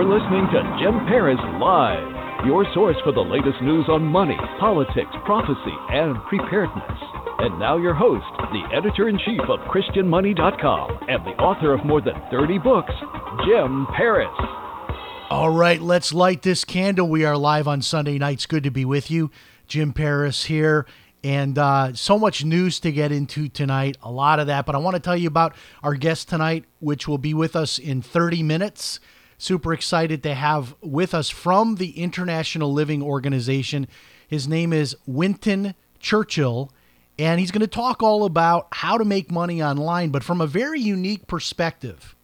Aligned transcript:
You're 0.00 0.18
listening 0.18 0.46
to 0.54 0.78
Jim 0.80 1.06
Paris 1.08 1.38
Live, 1.60 2.46
your 2.46 2.64
source 2.72 2.96
for 3.04 3.12
the 3.12 3.20
latest 3.20 3.60
news 3.60 3.84
on 3.90 4.02
money, 4.02 4.38
politics, 4.58 5.10
prophecy, 5.26 5.76
and 5.90 6.16
preparedness. 6.24 6.98
And 7.40 7.58
now 7.58 7.76
your 7.76 7.92
host, 7.92 8.24
the 8.50 8.64
editor 8.74 9.10
in 9.10 9.18
chief 9.18 9.42
of 9.42 9.60
ChristianMoney.com 9.68 11.00
and 11.06 11.22
the 11.26 11.36
author 11.36 11.74
of 11.74 11.84
more 11.84 12.00
than 12.00 12.14
30 12.30 12.58
books, 12.60 12.94
Jim 13.44 13.86
Paris. 13.94 14.32
All 15.28 15.50
right, 15.50 15.82
let's 15.82 16.14
light 16.14 16.40
this 16.40 16.64
candle. 16.64 17.06
We 17.06 17.26
are 17.26 17.36
live 17.36 17.68
on 17.68 17.82
Sunday 17.82 18.16
nights. 18.16 18.46
Good 18.46 18.64
to 18.64 18.70
be 18.70 18.86
with 18.86 19.10
you. 19.10 19.30
Jim 19.66 19.92
Paris 19.92 20.46
here. 20.46 20.86
And 21.22 21.58
uh, 21.58 21.92
so 21.92 22.18
much 22.18 22.42
news 22.42 22.80
to 22.80 22.90
get 22.90 23.12
into 23.12 23.50
tonight, 23.50 23.98
a 24.02 24.10
lot 24.10 24.40
of 24.40 24.46
that. 24.46 24.64
But 24.64 24.76
I 24.76 24.78
want 24.78 24.94
to 24.94 25.00
tell 25.00 25.18
you 25.18 25.28
about 25.28 25.54
our 25.82 25.92
guest 25.92 26.30
tonight, 26.30 26.64
which 26.78 27.06
will 27.06 27.18
be 27.18 27.34
with 27.34 27.54
us 27.54 27.78
in 27.78 28.00
30 28.00 28.42
minutes. 28.42 28.98
Super 29.40 29.72
excited 29.72 30.22
to 30.24 30.34
have 30.34 30.74
with 30.82 31.14
us 31.14 31.30
from 31.30 31.76
the 31.76 31.98
International 31.98 32.70
Living 32.70 33.02
Organization. 33.02 33.88
His 34.28 34.46
name 34.46 34.70
is 34.70 34.94
Winton 35.06 35.74
Churchill, 35.98 36.70
and 37.18 37.40
he's 37.40 37.50
going 37.50 37.62
to 37.62 37.66
talk 37.66 38.02
all 38.02 38.26
about 38.26 38.68
how 38.70 38.98
to 38.98 39.04
make 39.06 39.30
money 39.30 39.62
online, 39.62 40.10
but 40.10 40.22
from 40.22 40.42
a 40.42 40.46
very 40.46 40.78
unique 40.78 41.26
perspective. 41.26 42.14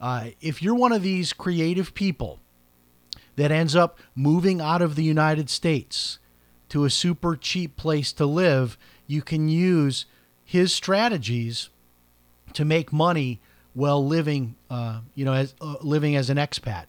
Uh, 0.00 0.26
if 0.40 0.62
you're 0.62 0.76
one 0.76 0.92
of 0.92 1.02
these 1.02 1.32
creative 1.32 1.92
people 1.92 2.38
that 3.34 3.50
ends 3.50 3.74
up 3.74 3.98
moving 4.14 4.60
out 4.60 4.80
of 4.80 4.94
the 4.94 5.02
United 5.02 5.50
States 5.50 6.20
to 6.68 6.84
a 6.84 6.90
super 6.90 7.34
cheap 7.34 7.76
place 7.76 8.12
to 8.12 8.26
live, 8.26 8.78
you 9.08 9.22
can 9.22 9.48
use 9.48 10.06
his 10.44 10.72
strategies 10.72 11.68
to 12.52 12.64
make 12.64 12.92
money 12.92 13.40
while 13.74 14.04
living, 14.06 14.56
uh, 14.70 15.00
you 15.14 15.24
know, 15.24 15.32
as 15.32 15.54
uh, 15.60 15.76
living 15.82 16.16
as 16.16 16.30
an 16.30 16.36
expat. 16.36 16.86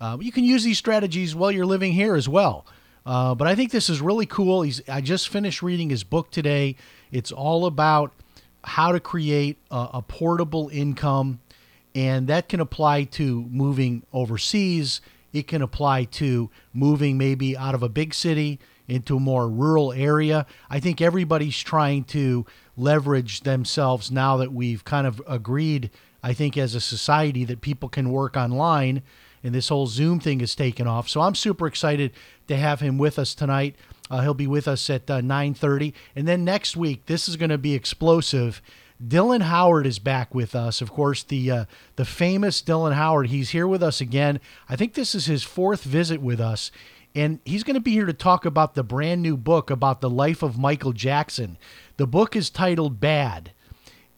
Uh, 0.00 0.16
you 0.20 0.32
can 0.32 0.44
use 0.44 0.64
these 0.64 0.78
strategies 0.78 1.34
while 1.34 1.52
you're 1.52 1.66
living 1.66 1.92
here 1.92 2.14
as 2.14 2.28
well. 2.28 2.64
Uh, 3.04 3.34
but 3.34 3.46
I 3.46 3.54
think 3.54 3.70
this 3.70 3.90
is 3.90 4.00
really 4.00 4.26
cool. 4.26 4.62
He's 4.62 4.80
I 4.88 5.00
just 5.00 5.28
finished 5.28 5.62
reading 5.62 5.90
his 5.90 6.04
book 6.04 6.30
today. 6.30 6.76
It's 7.10 7.32
all 7.32 7.66
about 7.66 8.12
how 8.62 8.92
to 8.92 9.00
create 9.00 9.58
a, 9.70 9.88
a 9.94 10.02
portable 10.02 10.68
income, 10.72 11.40
and 11.94 12.28
that 12.28 12.48
can 12.48 12.60
apply 12.60 13.04
to 13.04 13.42
moving 13.50 14.04
overseas. 14.12 15.00
It 15.32 15.46
can 15.46 15.62
apply 15.62 16.04
to 16.04 16.50
moving 16.72 17.16
maybe 17.16 17.56
out 17.56 17.74
of 17.74 17.82
a 17.82 17.88
big 17.88 18.14
city 18.14 18.58
into 18.88 19.16
a 19.16 19.20
more 19.20 19.48
rural 19.48 19.92
area. 19.92 20.44
I 20.68 20.80
think 20.80 21.00
everybody's 21.00 21.58
trying 21.58 22.04
to 22.04 22.44
leverage 22.76 23.42
themselves 23.42 24.10
now 24.10 24.36
that 24.38 24.52
we've 24.52 24.84
kind 24.84 25.06
of 25.06 25.22
agreed, 25.28 25.90
I 26.22 26.32
think, 26.32 26.56
as 26.56 26.74
a 26.74 26.80
society 26.80 27.44
that 27.44 27.60
people 27.60 27.88
can 27.88 28.10
work 28.10 28.36
online 28.36 29.02
and 29.42 29.54
this 29.54 29.68
whole 29.68 29.86
Zoom 29.86 30.20
thing 30.20 30.40
is 30.40 30.54
taken 30.54 30.86
off. 30.86 31.08
So 31.08 31.20
I'm 31.20 31.34
super 31.34 31.66
excited 31.66 32.12
to 32.48 32.56
have 32.56 32.80
him 32.80 32.98
with 32.98 33.18
us 33.18 33.34
tonight. 33.34 33.76
Uh, 34.10 34.22
he'll 34.22 34.34
be 34.34 34.46
with 34.46 34.68
us 34.68 34.90
at 34.90 35.10
uh, 35.10 35.20
9:30, 35.20 35.92
and 36.16 36.26
then 36.26 36.44
next 36.44 36.76
week 36.76 37.06
this 37.06 37.28
is 37.28 37.36
going 37.36 37.50
to 37.50 37.58
be 37.58 37.74
explosive. 37.74 38.60
Dylan 39.02 39.42
Howard 39.42 39.86
is 39.86 39.98
back 39.98 40.34
with 40.34 40.54
us. 40.54 40.82
Of 40.82 40.90
course, 40.90 41.22
the 41.22 41.50
uh, 41.50 41.64
the 41.96 42.04
famous 42.04 42.60
Dylan 42.60 42.94
Howard. 42.94 43.28
He's 43.28 43.50
here 43.50 43.68
with 43.68 43.82
us 43.82 44.00
again. 44.00 44.40
I 44.68 44.76
think 44.76 44.94
this 44.94 45.14
is 45.14 45.26
his 45.26 45.42
fourth 45.42 45.84
visit 45.84 46.20
with 46.20 46.40
us, 46.40 46.70
and 47.14 47.38
he's 47.44 47.62
going 47.62 47.74
to 47.74 47.80
be 47.80 47.92
here 47.92 48.06
to 48.06 48.12
talk 48.12 48.44
about 48.44 48.74
the 48.74 48.82
brand 48.82 49.22
new 49.22 49.36
book 49.36 49.70
about 49.70 50.00
the 50.00 50.10
life 50.10 50.42
of 50.42 50.58
Michael 50.58 50.92
Jackson. 50.92 51.56
The 51.96 52.06
book 52.06 52.34
is 52.34 52.50
titled 52.50 53.00
Bad, 53.00 53.52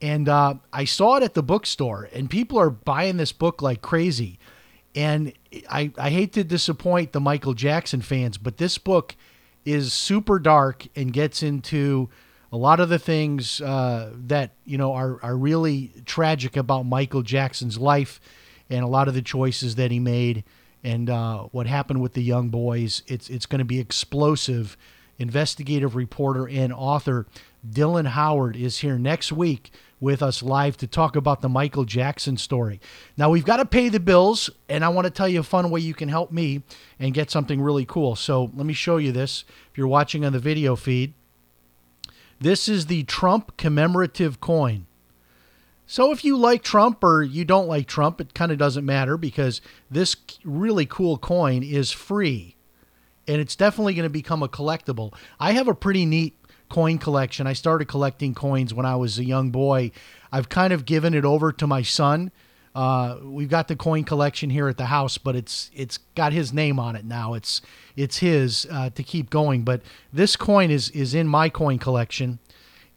and 0.03 0.27
uh, 0.27 0.55
I 0.73 0.83
saw 0.83 1.15
it 1.15 1.23
at 1.23 1.33
the 1.33 1.41
bookstore, 1.41 2.09
and 2.11 2.29
people 2.29 2.59
are 2.59 2.69
buying 2.69 3.15
this 3.15 3.31
book 3.31 3.61
like 3.61 3.81
crazy. 3.81 4.37
And 4.93 5.31
I, 5.69 5.93
I 5.97 6.09
hate 6.09 6.33
to 6.33 6.43
disappoint 6.43 7.13
the 7.13 7.21
Michael 7.21 7.53
Jackson 7.53 8.01
fans, 8.01 8.37
but 8.37 8.57
this 8.57 8.77
book 8.77 9.15
is 9.63 9.93
super 9.93 10.39
dark 10.39 10.85
and 10.97 11.13
gets 11.13 11.41
into 11.41 12.09
a 12.51 12.57
lot 12.57 12.81
of 12.81 12.89
the 12.89 12.99
things 12.99 13.61
uh, 13.61 14.11
that 14.27 14.51
you 14.65 14.77
know 14.77 14.91
are 14.91 15.23
are 15.23 15.37
really 15.37 15.93
tragic 16.05 16.57
about 16.57 16.83
Michael 16.83 17.21
Jackson's 17.21 17.77
life 17.77 18.19
and 18.69 18.83
a 18.83 18.87
lot 18.87 19.07
of 19.07 19.13
the 19.13 19.21
choices 19.21 19.75
that 19.75 19.89
he 19.89 19.99
made 19.99 20.43
and 20.83 21.09
uh, 21.09 21.43
what 21.51 21.65
happened 21.65 22.01
with 22.01 22.11
the 22.11 22.21
young 22.21 22.49
boys. 22.49 23.03
It's 23.07 23.29
it's 23.29 23.45
going 23.45 23.59
to 23.59 23.65
be 23.65 23.79
explosive. 23.79 24.75
Investigative 25.19 25.95
reporter 25.95 26.49
and 26.49 26.73
author 26.73 27.27
Dylan 27.67 28.07
Howard 28.07 28.55
is 28.55 28.79
here 28.79 28.97
next 28.97 29.31
week 29.31 29.71
with 30.03 30.21
us 30.21 30.43
live 30.43 30.75
to 30.75 30.85
talk 30.85 31.15
about 31.15 31.41
the 31.41 31.47
Michael 31.47 31.85
Jackson 31.85 32.35
story. 32.35 32.81
Now, 33.15 33.29
we've 33.29 33.45
got 33.45 33.57
to 33.57 33.65
pay 33.65 33.87
the 33.87 34.01
bills, 34.01 34.49
and 34.67 34.83
I 34.83 34.89
want 34.89 35.05
to 35.05 35.11
tell 35.11 35.29
you 35.29 35.39
a 35.39 35.43
fun 35.43 35.69
way 35.69 35.79
you 35.79 35.93
can 35.93 36.09
help 36.09 36.29
me 36.29 36.61
and 36.99 37.13
get 37.13 37.31
something 37.31 37.61
really 37.61 37.85
cool. 37.85 38.17
So, 38.17 38.51
let 38.53 38.65
me 38.65 38.73
show 38.73 38.97
you 38.97 39.13
this 39.13 39.45
if 39.71 39.77
you're 39.77 39.87
watching 39.87 40.25
on 40.25 40.33
the 40.33 40.39
video 40.39 40.75
feed. 40.75 41.13
This 42.37 42.67
is 42.67 42.87
the 42.87 43.03
Trump 43.03 43.55
commemorative 43.55 44.41
coin. 44.41 44.87
So, 45.87 46.11
if 46.11 46.25
you 46.25 46.35
like 46.35 46.63
Trump 46.63 47.01
or 47.01 47.23
you 47.23 47.45
don't 47.45 47.69
like 47.69 47.87
Trump, 47.87 48.19
it 48.19 48.33
kind 48.33 48.51
of 48.51 48.57
doesn't 48.57 48.85
matter 48.85 49.15
because 49.15 49.61
this 49.89 50.17
really 50.43 50.85
cool 50.85 51.17
coin 51.17 51.63
is 51.63 51.91
free 51.91 52.57
and 53.27 53.39
it's 53.39 53.55
definitely 53.55 53.93
going 53.93 54.03
to 54.03 54.09
become 54.09 54.43
a 54.43 54.49
collectible. 54.49 55.13
I 55.39 55.53
have 55.53 55.67
a 55.67 55.73
pretty 55.73 56.05
neat 56.05 56.37
coin 56.73 56.97
collection. 56.97 57.45
I 57.45 57.53
started 57.53 57.87
collecting 57.87 58.33
coins 58.33 58.73
when 58.73 58.87
I 58.87 58.95
was 58.95 59.19
a 59.19 59.23
young 59.23 59.51
boy. 59.51 59.91
I've 60.31 60.49
kind 60.49 60.73
of 60.73 60.85
given 60.85 61.13
it 61.13 61.23
over 61.23 61.51
to 61.51 61.67
my 61.67 61.83
son. 61.83 62.31
Uh, 62.73 63.17
we've 63.21 63.51
got 63.51 63.67
the 63.67 63.75
coin 63.75 64.03
collection 64.03 64.49
here 64.49 64.67
at 64.67 64.77
the 64.77 64.87
house, 64.87 65.19
but 65.19 65.35
it's 65.35 65.69
it's 65.75 65.99
got 66.15 66.33
his 66.33 66.51
name 66.51 66.79
on 66.79 66.95
it 66.95 67.05
now. 67.05 67.35
It's 67.35 67.61
it's 67.95 68.17
his 68.17 68.65
uh, 68.71 68.89
to 68.89 69.03
keep 69.03 69.29
going. 69.29 69.61
But 69.61 69.83
this 70.11 70.35
coin 70.35 70.71
is 70.71 70.89
is 70.89 71.13
in 71.13 71.27
my 71.27 71.47
coin 71.47 71.77
collection, 71.77 72.39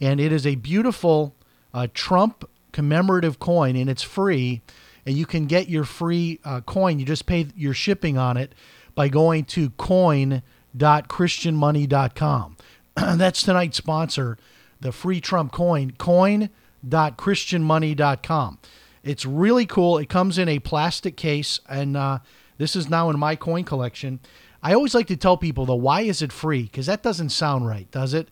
and 0.01 0.21
it 0.21 0.33
is 0.33 0.47
a 0.47 0.55
beautiful 0.55 1.35
uh, 1.75 1.89
Trump 1.93 2.49
commemorative 2.73 3.39
coin, 3.39 3.77
and 3.77 3.91
it's 3.91 4.03
free. 4.03 4.63
And 5.05 5.19
you 5.19 5.27
can 5.27 5.45
get 5.45 5.69
your 5.69 5.85
free 5.85 6.41
uh, 6.47 6.63
coin. 6.63 6.99
You 6.99 7.05
just 7.05 7.27
pay 7.27 7.49
your 7.55 7.75
shipping 7.75 8.17
on 8.17 8.39
it 8.39 8.55
by 8.95 9.09
going 9.09 9.45
to 9.45 9.69
coin.christianmoney.com. 9.71 12.56
That's 13.17 13.43
tonight's 13.43 13.77
sponsor, 13.77 14.39
the 14.81 14.93
free 14.93 15.21
Trump 15.21 15.53
coin, 15.53 15.93
coin.christianmoney.com. 15.99 18.59
It's 19.05 19.27
really 19.27 19.67
cool. 19.67 19.99
It 19.99 20.09
comes 20.09 20.39
in 20.39 20.49
a 20.49 20.59
plastic 20.59 21.17
case, 21.17 21.61
and 21.69 21.97
uh, 21.97 22.19
this 22.59 22.75
is 22.75 22.89
now 22.89 23.11
in 23.11 23.19
my 23.19 23.37
coin 23.37 23.65
collection. 23.65 24.21
I 24.63 24.73
always 24.73 24.95
like 24.95 25.09
to 25.09 25.17
tell 25.17 25.37
people, 25.37 25.67
though, 25.67 25.75
why 25.75 26.01
is 26.01 26.23
it 26.23 26.33
free? 26.33 26.63
Because 26.63 26.87
that 26.87 27.03
doesn't 27.03 27.29
sound 27.29 27.67
right, 27.67 27.91
does 27.91 28.15
it? 28.15 28.29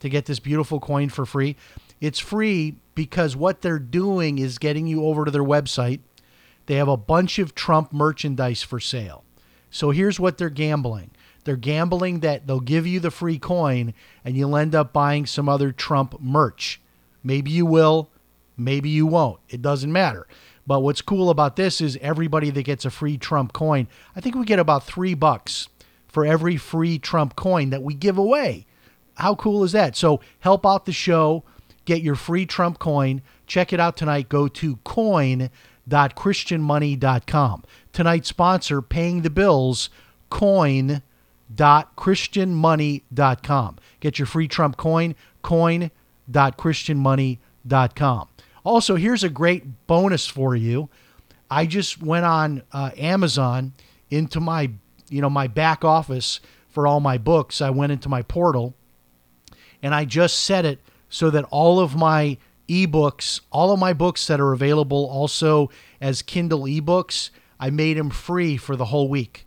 To 0.00 0.08
get 0.08 0.26
this 0.26 0.40
beautiful 0.40 0.80
coin 0.80 1.08
for 1.08 1.24
free. 1.24 1.56
It's 2.00 2.18
free 2.18 2.76
because 2.94 3.36
what 3.36 3.62
they're 3.62 3.78
doing 3.78 4.38
is 4.38 4.58
getting 4.58 4.86
you 4.86 5.04
over 5.04 5.24
to 5.24 5.30
their 5.30 5.44
website. 5.44 6.00
They 6.66 6.74
have 6.74 6.88
a 6.88 6.96
bunch 6.96 7.38
of 7.38 7.54
Trump 7.54 7.92
merchandise 7.92 8.62
for 8.62 8.80
sale. 8.80 9.24
So 9.70 9.90
here's 9.90 10.20
what 10.20 10.38
they're 10.38 10.50
gambling. 10.50 11.10
They're 11.44 11.56
gambling 11.56 12.20
that 12.20 12.46
they'll 12.46 12.60
give 12.60 12.86
you 12.86 13.00
the 13.00 13.10
free 13.10 13.38
coin 13.38 13.94
and 14.24 14.36
you'll 14.36 14.56
end 14.56 14.74
up 14.74 14.92
buying 14.92 15.26
some 15.26 15.48
other 15.48 15.72
Trump 15.72 16.20
merch. 16.20 16.80
Maybe 17.24 17.50
you 17.50 17.66
will, 17.66 18.08
maybe 18.56 18.88
you 18.88 19.04
won't. 19.06 19.40
It 19.48 19.60
doesn't 19.62 19.92
matter. 19.92 20.28
But 20.66 20.80
what's 20.80 21.00
cool 21.00 21.30
about 21.30 21.54
this 21.56 21.80
is 21.80 21.96
everybody 22.02 22.50
that 22.50 22.64
gets 22.64 22.84
a 22.84 22.90
free 22.90 23.16
Trump 23.16 23.54
coin, 23.54 23.88
I 24.14 24.20
think 24.20 24.34
we 24.34 24.44
get 24.44 24.58
about 24.58 24.84
three 24.84 25.14
bucks 25.14 25.70
for 26.06 26.26
every 26.26 26.58
free 26.58 26.98
Trump 26.98 27.36
coin 27.36 27.70
that 27.70 27.82
we 27.82 27.94
give 27.94 28.18
away. 28.18 28.66
How 29.14 29.34
cool 29.34 29.64
is 29.64 29.72
that? 29.72 29.96
So 29.96 30.20
help 30.40 30.66
out 30.66 30.84
the 30.84 30.92
show, 30.92 31.42
get 31.86 32.02
your 32.02 32.16
free 32.16 32.44
Trump 32.44 32.78
coin. 32.78 33.22
Check 33.46 33.72
it 33.72 33.80
out 33.80 33.96
tonight. 33.96 34.28
Go 34.28 34.46
to 34.46 34.76
coin.christianmoney.com. 34.84 37.64
Tonight's 37.92 38.28
sponsor, 38.28 38.82
paying 38.82 39.22
the 39.22 39.30
bills, 39.30 39.88
coin.christianmoney.com. 41.56 43.76
Get 44.00 44.18
your 44.18 44.26
free 44.26 44.48
Trump 44.48 44.76
coin, 44.76 45.14
coin.christianmoney.com. 45.42 48.28
Also, 48.64 48.96
here's 48.96 49.22
a 49.24 49.30
great 49.30 49.86
bonus 49.86 50.26
for 50.26 50.56
you. 50.56 50.88
I 51.50 51.64
just 51.66 52.02
went 52.02 52.26
on 52.26 52.62
uh, 52.72 52.90
Amazon 52.96 53.72
into 54.10 54.40
my, 54.40 54.70
you 55.08 55.22
know, 55.22 55.30
my 55.30 55.46
back 55.46 55.82
office 55.84 56.40
for 56.68 56.86
all 56.86 57.00
my 57.00 57.16
books. 57.16 57.62
I 57.62 57.70
went 57.70 57.92
into 57.92 58.10
my 58.10 58.20
portal 58.22 58.74
and 59.82 59.94
I 59.94 60.04
just 60.04 60.40
set 60.40 60.66
it 60.66 60.80
so 61.08 61.30
that 61.30 61.44
all 61.44 61.80
of 61.80 61.96
my 61.96 62.36
ebooks, 62.68 63.40
all 63.50 63.72
of 63.72 63.78
my 63.78 63.94
books 63.94 64.26
that 64.26 64.40
are 64.40 64.52
available 64.52 65.06
also 65.06 65.70
as 66.00 66.20
Kindle 66.20 66.64
ebooks, 66.64 67.30
I 67.58 67.70
made 67.70 67.96
them 67.96 68.10
free 68.10 68.58
for 68.58 68.76
the 68.76 68.84
whole 68.86 69.08
week. 69.08 69.46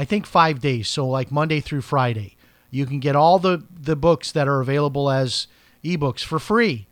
I 0.00 0.04
think 0.06 0.24
5 0.24 0.60
days, 0.60 0.88
so 0.88 1.06
like 1.06 1.30
Monday 1.30 1.60
through 1.60 1.82
Friday. 1.82 2.36
You 2.70 2.86
can 2.86 3.00
get 3.00 3.14
all 3.14 3.38
the 3.38 3.64
the 3.70 3.96
books 3.96 4.32
that 4.32 4.48
are 4.48 4.60
available 4.60 5.10
as 5.10 5.46
ebooks 5.84 6.24
for 6.24 6.38
free. 6.38 6.86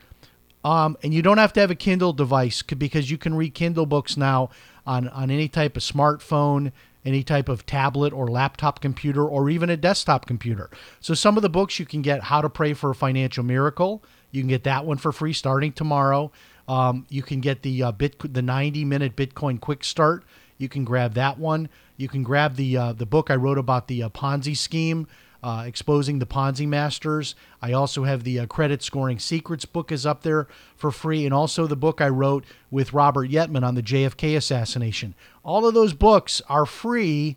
Um, 0.62 0.98
and 1.02 1.14
you 1.14 1.22
don't 1.22 1.38
have 1.38 1.54
to 1.54 1.60
have 1.60 1.70
a 1.70 1.74
Kindle 1.74 2.12
device 2.12 2.60
because 2.60 3.10
you 3.10 3.16
can 3.16 3.34
read 3.34 3.54
Kindle 3.54 3.86
books 3.86 4.18
now 4.18 4.50
on, 4.86 5.08
on 5.08 5.30
any 5.30 5.48
type 5.48 5.78
of 5.78 5.82
smartphone, 5.82 6.72
any 7.02 7.22
type 7.22 7.48
of 7.48 7.64
tablet 7.64 8.12
or 8.12 8.28
laptop 8.28 8.80
computer, 8.80 9.24
or 9.26 9.48
even 9.48 9.70
a 9.70 9.76
desktop 9.78 10.26
computer. 10.26 10.68
So 11.00 11.14
some 11.14 11.38
of 11.38 11.42
the 11.42 11.48
books 11.48 11.78
you 11.78 11.86
can 11.86 12.02
get 12.02 12.24
How 12.24 12.42
to 12.42 12.50
Pray 12.50 12.74
for 12.74 12.90
a 12.90 12.94
Financial 12.94 13.42
Miracle. 13.42 14.02
You 14.32 14.42
can 14.42 14.48
get 14.48 14.64
that 14.64 14.84
one 14.84 14.98
for 14.98 15.12
free 15.12 15.32
starting 15.32 15.72
tomorrow. 15.72 16.30
Um, 16.66 17.06
you 17.08 17.22
can 17.22 17.40
get 17.40 17.62
the 17.62 17.84
uh, 17.84 17.92
bit 17.92 18.34
the 18.34 18.42
90 18.42 18.84
minute 18.84 19.16
Bitcoin 19.16 19.58
quick 19.58 19.84
start. 19.84 20.24
You 20.58 20.68
can 20.68 20.84
grab 20.84 21.14
that 21.14 21.38
one. 21.38 21.70
You 21.98 22.08
can 22.08 22.22
grab 22.22 22.56
the 22.56 22.76
uh, 22.76 22.92
the 22.94 23.04
book 23.04 23.30
I 23.30 23.34
wrote 23.34 23.58
about 23.58 23.88
the 23.88 24.04
uh, 24.04 24.08
Ponzi 24.08 24.56
scheme 24.56 25.06
uh, 25.42 25.64
exposing 25.66 26.18
the 26.18 26.26
Ponzi 26.26 26.66
masters. 26.66 27.34
I 27.62 27.72
also 27.72 28.04
have 28.04 28.24
the 28.24 28.40
uh, 28.40 28.46
credit 28.46 28.82
scoring 28.82 29.18
secrets 29.18 29.64
book 29.64 29.92
is 29.92 30.06
up 30.06 30.22
there 30.22 30.48
for 30.76 30.90
free, 30.90 31.24
and 31.24 31.34
also 31.34 31.66
the 31.66 31.76
book 31.76 32.00
I 32.00 32.08
wrote 32.08 32.44
with 32.70 32.92
Robert 32.92 33.30
Yetman 33.30 33.64
on 33.64 33.74
the 33.74 33.82
JFK 33.82 34.36
assassination. 34.36 35.14
All 35.44 35.66
of 35.66 35.74
those 35.74 35.92
books 35.92 36.42
are 36.48 36.66
free, 36.66 37.36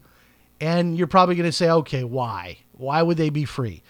and 0.59 0.97
you're 0.97 1.07
probably 1.07 1.35
going 1.35 1.49
to 1.49 1.51
say, 1.51 1.69
okay, 1.69 2.03
why? 2.03 2.59
Why 2.73 3.01
would 3.01 3.17
they 3.17 3.29
be 3.29 3.45
free? 3.45 3.83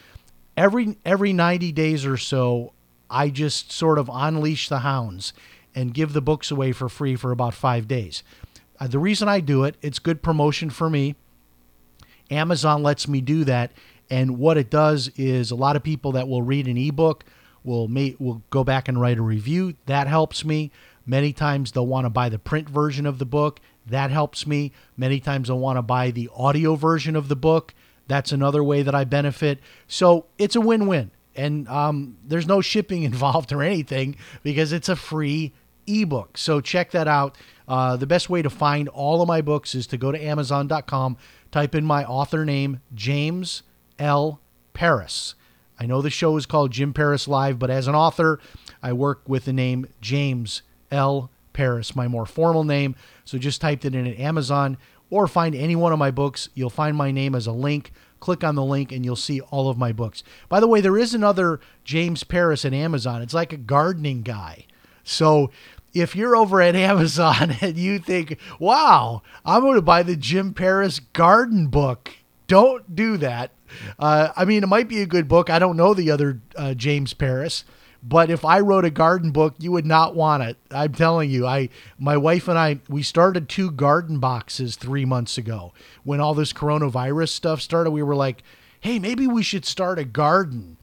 Every 0.57 0.97
every 1.06 1.31
90 1.31 1.71
days 1.71 2.06
or 2.06 2.17
so, 2.17 2.74
I 3.09 3.29
just 3.29 3.71
sort 3.71 3.97
of 3.97 4.09
unleash 4.12 4.67
the 4.67 4.79
hounds 4.79 5.33
and 5.74 5.94
give 5.94 6.12
the 6.12 6.21
books 6.21 6.51
away 6.51 6.74
for 6.74 6.89
free 6.89 7.15
for 7.15 7.31
about 7.31 7.53
five 7.53 7.88
days. 7.88 8.24
Uh, 8.81 8.87
the 8.87 8.97
reason 8.97 9.29
I 9.29 9.41
do 9.41 9.63
it, 9.63 9.75
it's 9.83 9.99
good 9.99 10.23
promotion 10.23 10.71
for 10.71 10.89
me. 10.89 11.15
Amazon 12.31 12.81
lets 12.81 13.07
me 13.07 13.21
do 13.21 13.43
that. 13.43 13.71
And 14.09 14.39
what 14.39 14.57
it 14.57 14.71
does 14.71 15.11
is 15.15 15.51
a 15.51 15.55
lot 15.55 15.75
of 15.75 15.83
people 15.83 16.13
that 16.13 16.27
will 16.27 16.41
read 16.41 16.67
an 16.67 16.77
ebook 16.77 17.23
will 17.63 17.87
may, 17.87 18.15
will 18.17 18.41
go 18.49 18.63
back 18.63 18.87
and 18.87 18.99
write 18.99 19.19
a 19.19 19.21
review. 19.21 19.75
That 19.85 20.07
helps 20.07 20.43
me. 20.43 20.71
Many 21.05 21.31
times 21.31 21.71
they'll 21.71 21.85
want 21.85 22.05
to 22.05 22.09
buy 22.09 22.29
the 22.29 22.39
print 22.39 22.67
version 22.67 23.05
of 23.05 23.19
the 23.19 23.25
book. 23.25 23.59
That 23.85 24.09
helps 24.09 24.47
me. 24.47 24.71
Many 24.97 25.19
times 25.19 25.47
they'll 25.47 25.59
want 25.59 25.77
to 25.77 25.83
buy 25.83 26.09
the 26.09 26.31
audio 26.35 26.73
version 26.73 27.15
of 27.15 27.27
the 27.27 27.35
book. 27.35 27.75
That's 28.07 28.31
another 28.31 28.63
way 28.63 28.81
that 28.81 28.95
I 28.95 29.03
benefit. 29.03 29.59
So 29.87 30.25
it's 30.39 30.55
a 30.55 30.61
win-win. 30.61 31.11
And 31.35 31.67
um, 31.69 32.17
there's 32.25 32.47
no 32.47 32.61
shipping 32.61 33.03
involved 33.11 33.51
or 33.53 33.61
anything 33.61 34.15
because 34.41 34.73
it's 34.73 34.89
a 34.89 34.95
free 34.95 35.53
ebook. 35.91 36.38
So 36.38 36.61
check 36.61 36.91
that 36.91 37.07
out. 37.07 37.38
Uh, 37.67 37.95
the 37.95 38.07
best 38.07 38.29
way 38.29 38.41
to 38.41 38.49
find 38.49 38.89
all 38.89 39.21
of 39.21 39.27
my 39.27 39.41
books 39.41 39.75
is 39.75 39.88
to 39.88 39.97
go 39.97 40.11
to 40.11 40.21
Amazon.com, 40.21 41.17
type 41.51 41.75
in 41.75 41.85
my 41.85 42.03
author 42.05 42.45
name, 42.45 42.81
James 42.93 43.63
L. 43.97 44.39
Paris. 44.73 45.35
I 45.79 45.85
know 45.85 46.01
the 46.01 46.09
show 46.09 46.38
is 46.38 46.45
called 46.45 46.71
Jim 46.71 46.93
Paris 46.93 47.27
Live, 47.27 47.57
but 47.57 47.69
as 47.69 47.88
an 47.88 47.95
author, 47.95 48.39
I 48.83 48.93
work 48.93 49.21
with 49.27 49.45
the 49.45 49.53
name 49.53 49.88
James 49.99 50.61
L. 50.91 51.31
Paris, 51.53 51.95
my 51.95 52.07
more 52.07 52.25
formal 52.25 52.63
name. 52.63 52.95
So 53.25 53.38
just 53.38 53.61
type 53.61 53.83
it 53.85 53.95
in 53.95 54.07
at 54.07 54.19
Amazon 54.19 54.77
or 55.09 55.27
find 55.27 55.55
any 55.55 55.75
one 55.75 55.93
of 55.93 55.99
my 55.99 56.11
books. 56.11 56.49
You'll 56.53 56.69
find 56.69 56.95
my 56.95 57.11
name 57.11 57.35
as 57.35 57.47
a 57.47 57.51
link. 57.51 57.91
Click 58.19 58.43
on 58.43 58.55
the 58.55 58.63
link 58.63 58.91
and 58.91 59.03
you'll 59.03 59.15
see 59.15 59.41
all 59.41 59.69
of 59.69 59.77
my 59.77 59.91
books. 59.91 60.23
By 60.49 60.59
the 60.59 60.67
way, 60.67 60.81
there 60.81 60.97
is 60.97 61.13
another 61.13 61.59
James 61.83 62.23
Paris 62.23 62.65
at 62.65 62.73
Amazon. 62.73 63.21
It's 63.21 63.33
like 63.33 63.51
a 63.51 63.57
gardening 63.57 64.21
guy. 64.21 64.65
So 65.03 65.51
if 65.93 66.15
you're 66.15 66.35
over 66.35 66.61
at 66.61 66.75
Amazon 66.75 67.55
and 67.61 67.77
you 67.77 67.99
think, 67.99 68.38
wow, 68.59 69.21
I'm 69.45 69.61
going 69.61 69.75
to 69.75 69.81
buy 69.81 70.03
the 70.03 70.15
Jim 70.15 70.53
Paris 70.53 70.99
garden 70.99 71.67
book, 71.67 72.11
don't 72.47 72.95
do 72.95 73.17
that. 73.17 73.51
Uh, 73.97 74.29
I 74.35 74.45
mean, 74.45 74.63
it 74.63 74.67
might 74.67 74.89
be 74.89 75.01
a 75.01 75.05
good 75.05 75.27
book. 75.27 75.49
I 75.49 75.59
don't 75.59 75.77
know 75.77 75.93
the 75.93 76.11
other 76.11 76.41
uh, 76.55 76.73
James 76.73 77.13
Paris, 77.13 77.63
but 78.03 78.29
if 78.29 78.43
I 78.43 78.59
wrote 78.59 78.83
a 78.83 78.89
garden 78.89 79.31
book, 79.31 79.55
you 79.59 79.71
would 79.71 79.85
not 79.85 80.15
want 80.15 80.43
it. 80.43 80.57
I'm 80.69 80.93
telling 80.93 81.29
you. 81.29 81.47
I, 81.47 81.69
my 81.97 82.17
wife 82.17 82.47
and 82.47 82.57
I, 82.57 82.79
we 82.89 83.03
started 83.03 83.47
two 83.47 83.71
garden 83.71 84.19
boxes 84.19 84.75
three 84.75 85.05
months 85.05 85.38
ago 85.38 85.73
when 86.03 86.19
all 86.19 86.33
this 86.33 86.51
coronavirus 86.51 87.29
stuff 87.29 87.61
started. 87.61 87.91
We 87.91 88.03
were 88.03 88.15
like, 88.15 88.43
hey, 88.81 88.99
maybe 88.99 89.27
we 89.27 89.43
should 89.43 89.65
start 89.65 89.99
a 89.99 90.03
garden. 90.03 90.77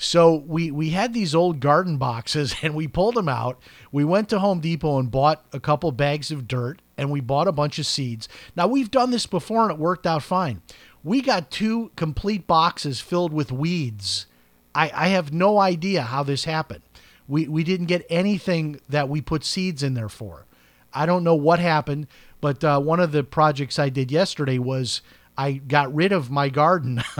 So 0.00 0.44
we 0.46 0.70
we 0.70 0.90
had 0.90 1.12
these 1.12 1.34
old 1.34 1.58
garden 1.58 1.98
boxes 1.98 2.54
and 2.62 2.74
we 2.74 2.88
pulled 2.88 3.16
them 3.16 3.28
out. 3.28 3.60
We 3.92 4.04
went 4.04 4.30
to 4.30 4.38
Home 4.38 4.60
Depot 4.60 4.98
and 4.98 5.10
bought 5.10 5.44
a 5.52 5.60
couple 5.60 5.90
bags 5.92 6.30
of 6.30 6.48
dirt 6.48 6.80
and 6.96 7.10
we 7.10 7.20
bought 7.20 7.48
a 7.48 7.52
bunch 7.52 7.78
of 7.78 7.86
seeds. 7.86 8.28
Now 8.56 8.68
we've 8.68 8.90
done 8.90 9.10
this 9.10 9.26
before 9.26 9.64
and 9.64 9.72
it 9.72 9.78
worked 9.78 10.06
out 10.06 10.22
fine. 10.22 10.62
We 11.02 11.20
got 11.20 11.50
two 11.50 11.90
complete 11.96 12.46
boxes 12.46 13.00
filled 13.00 13.32
with 13.32 13.52
weeds. 13.52 14.26
I, 14.74 14.90
I 14.94 15.08
have 15.08 15.32
no 15.32 15.58
idea 15.58 16.02
how 16.02 16.22
this 16.22 16.44
happened. 16.44 16.82
We 17.26 17.48
we 17.48 17.64
didn't 17.64 17.86
get 17.86 18.06
anything 18.08 18.80
that 18.88 19.08
we 19.08 19.20
put 19.20 19.44
seeds 19.44 19.82
in 19.82 19.94
there 19.94 20.08
for. 20.08 20.46
I 20.94 21.06
don't 21.06 21.24
know 21.24 21.34
what 21.34 21.58
happened, 21.58 22.06
but 22.40 22.62
uh, 22.62 22.80
one 22.80 23.00
of 23.00 23.10
the 23.10 23.24
projects 23.24 23.78
I 23.78 23.88
did 23.88 24.12
yesterday 24.12 24.58
was 24.58 25.02
I 25.38 25.52
got 25.52 25.94
rid 25.94 26.10
of 26.10 26.32
my 26.32 26.48
garden. 26.48 27.00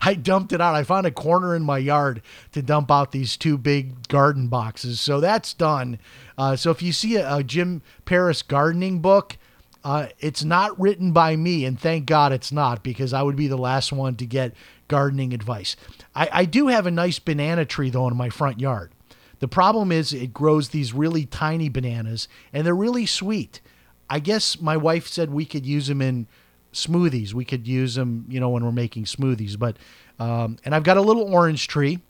I 0.00 0.14
dumped 0.14 0.54
it 0.54 0.60
out. 0.60 0.74
I 0.74 0.84
found 0.84 1.06
a 1.06 1.10
corner 1.10 1.54
in 1.54 1.62
my 1.62 1.76
yard 1.76 2.22
to 2.52 2.62
dump 2.62 2.90
out 2.90 3.12
these 3.12 3.36
two 3.36 3.58
big 3.58 4.08
garden 4.08 4.48
boxes. 4.48 5.00
So 5.00 5.20
that's 5.20 5.52
done. 5.52 5.98
Uh, 6.38 6.56
so 6.56 6.70
if 6.70 6.80
you 6.80 6.92
see 6.92 7.16
a, 7.16 7.36
a 7.36 7.44
Jim 7.44 7.82
Paris 8.06 8.40
gardening 8.40 9.00
book, 9.00 9.36
uh, 9.84 10.06
it's 10.18 10.42
not 10.42 10.80
written 10.80 11.12
by 11.12 11.36
me, 11.36 11.66
and 11.66 11.78
thank 11.78 12.06
God 12.06 12.32
it's 12.32 12.50
not, 12.50 12.82
because 12.82 13.12
I 13.12 13.22
would 13.22 13.36
be 13.36 13.48
the 13.48 13.58
last 13.58 13.92
one 13.92 14.16
to 14.16 14.26
get 14.26 14.54
gardening 14.88 15.34
advice. 15.34 15.76
I, 16.14 16.28
I 16.32 16.44
do 16.46 16.68
have 16.68 16.86
a 16.86 16.90
nice 16.90 17.18
banana 17.18 17.66
tree, 17.66 17.90
though, 17.90 18.08
in 18.08 18.16
my 18.16 18.30
front 18.30 18.60
yard. 18.60 18.92
The 19.40 19.48
problem 19.48 19.92
is 19.92 20.14
it 20.14 20.32
grows 20.32 20.70
these 20.70 20.94
really 20.94 21.26
tiny 21.26 21.68
bananas, 21.68 22.28
and 22.50 22.66
they're 22.66 22.74
really 22.74 23.06
sweet. 23.06 23.60
I 24.08 24.20
guess 24.20 24.58
my 24.58 24.76
wife 24.76 25.06
said 25.06 25.30
we 25.30 25.44
could 25.44 25.66
use 25.66 25.86
them 25.86 26.00
in 26.00 26.26
smoothies. 26.72 27.32
We 27.32 27.44
could 27.44 27.66
use 27.66 27.94
them, 27.94 28.26
you 28.28 28.40
know, 28.40 28.50
when 28.50 28.64
we're 28.64 28.72
making 28.72 29.04
smoothies. 29.04 29.58
But 29.58 29.76
um, 30.18 30.56
and 30.64 30.74
I've 30.74 30.82
got 30.82 30.96
a 30.96 31.02
little 31.02 31.32
orange 31.32 31.68
tree, 31.68 32.00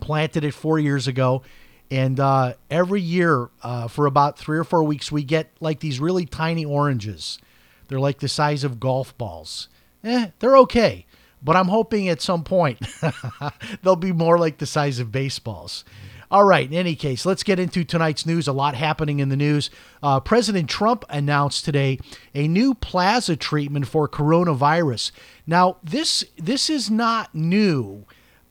planted 0.00 0.44
it 0.44 0.54
four 0.54 0.78
years 0.78 1.06
ago, 1.06 1.42
and 1.90 2.18
uh, 2.18 2.54
every 2.70 3.00
year 3.00 3.50
uh, 3.62 3.88
for 3.88 4.06
about 4.06 4.38
three 4.38 4.58
or 4.58 4.64
four 4.64 4.82
weeks 4.82 5.12
we 5.12 5.22
get 5.22 5.50
like 5.60 5.80
these 5.80 6.00
really 6.00 6.26
tiny 6.26 6.64
oranges. 6.64 7.38
They're 7.88 8.00
like 8.00 8.18
the 8.18 8.28
size 8.28 8.64
of 8.64 8.80
golf 8.80 9.16
balls. 9.16 9.68
Eh, 10.02 10.30
they're 10.38 10.56
okay, 10.58 11.06
but 11.42 11.56
I'm 11.56 11.68
hoping 11.68 12.08
at 12.08 12.20
some 12.20 12.44
point 12.44 12.78
they'll 13.82 13.96
be 13.96 14.12
more 14.12 14.38
like 14.38 14.58
the 14.58 14.66
size 14.66 14.98
of 14.98 15.12
baseballs. 15.12 15.84
All 16.28 16.44
right, 16.44 16.66
in 16.66 16.74
any 16.74 16.96
case, 16.96 17.24
let's 17.24 17.44
get 17.44 17.60
into 17.60 17.84
tonight's 17.84 18.26
news. 18.26 18.48
A 18.48 18.52
lot 18.52 18.74
happening 18.74 19.20
in 19.20 19.28
the 19.28 19.36
news. 19.36 19.70
Uh, 20.02 20.18
President 20.18 20.68
Trump 20.68 21.04
announced 21.08 21.64
today 21.64 22.00
a 22.34 22.48
new 22.48 22.74
plasma 22.74 23.36
treatment 23.36 23.86
for 23.86 24.08
coronavirus. 24.08 25.12
Now, 25.46 25.76
this 25.84 26.24
this 26.36 26.68
is 26.68 26.90
not 26.90 27.34
new. 27.34 28.04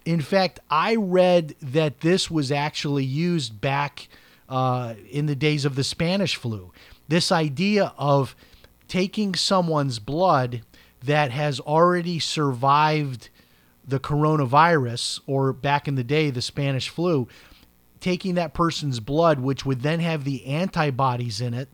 In 0.05 0.22
fact, 0.22 0.60
I 0.70 0.96
read 0.96 1.55
that 1.62 2.00
this 2.00 2.32
was 2.32 2.51
actually 2.51 3.03
used 3.03 3.60
back 3.60 4.08
uh, 4.48 4.94
in 5.10 5.25
the 5.25 5.36
days 5.36 5.65
of 5.65 5.75
the 5.75 5.84
Spanish 5.84 6.36
flu. 6.36 6.72
This 7.08 7.32
idea 7.32 7.94
of 7.98 8.36
taking 8.88 9.36
someone's 9.36 10.00
blood 10.00 10.62
that 11.03 11.32
has 11.32 11.60
already 11.60 12.20
survived 12.20 13.29
the 13.88 14.00
coronavirus, 14.00 15.20
or 15.27 15.53
back 15.53 15.88
in 15.88 15.96
the 15.96 16.03
day, 16.03 16.29
the 16.29 16.41
Spanish 16.41 16.89
flu, 16.89 17.27
taking 18.05 18.35
that 18.35 18.53
person's 18.53 19.00
blood, 19.00 19.39
which 19.39 19.65
would 19.65 19.81
then 19.81 20.00
have 20.00 20.25
the 20.25 20.45
antibodies 20.45 21.41
in 21.41 21.55
it, 21.55 21.67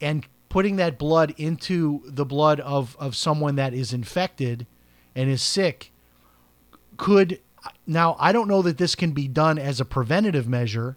and 0.00 0.26
putting 0.48 0.76
that 0.76 0.96
blood 0.96 1.34
into 1.36 2.00
the 2.06 2.24
blood 2.24 2.60
of, 2.60 2.96
of 2.98 3.14
someone 3.14 3.54
that 3.56 3.74
is 3.74 3.92
infected 3.92 4.66
and 5.14 5.28
is 5.28 5.42
sick 5.42 5.92
could 6.96 7.40
now 7.86 8.16
I 8.18 8.32
don't 8.32 8.48
know 8.48 8.62
that 8.62 8.78
this 8.78 8.94
can 8.94 9.12
be 9.12 9.28
done 9.28 9.58
as 9.58 9.80
a 9.80 9.84
preventative 9.84 10.48
measure, 10.48 10.96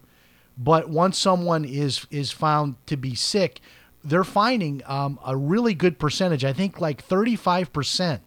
but 0.57 0.87
once 0.87 1.17
someone 1.17 1.65
is 1.65 2.07
is 2.09 2.31
found 2.31 2.75
to 2.85 2.95
be 2.95 3.15
sick, 3.15 3.59
they're 4.01 4.23
finding 4.23 4.81
um, 4.85 5.19
a 5.25 5.35
really 5.35 5.73
good 5.73 5.99
percentage. 5.99 6.45
I 6.45 6.53
think 6.53 6.79
like 6.79 7.03
35 7.03 7.73
percent 7.73 8.21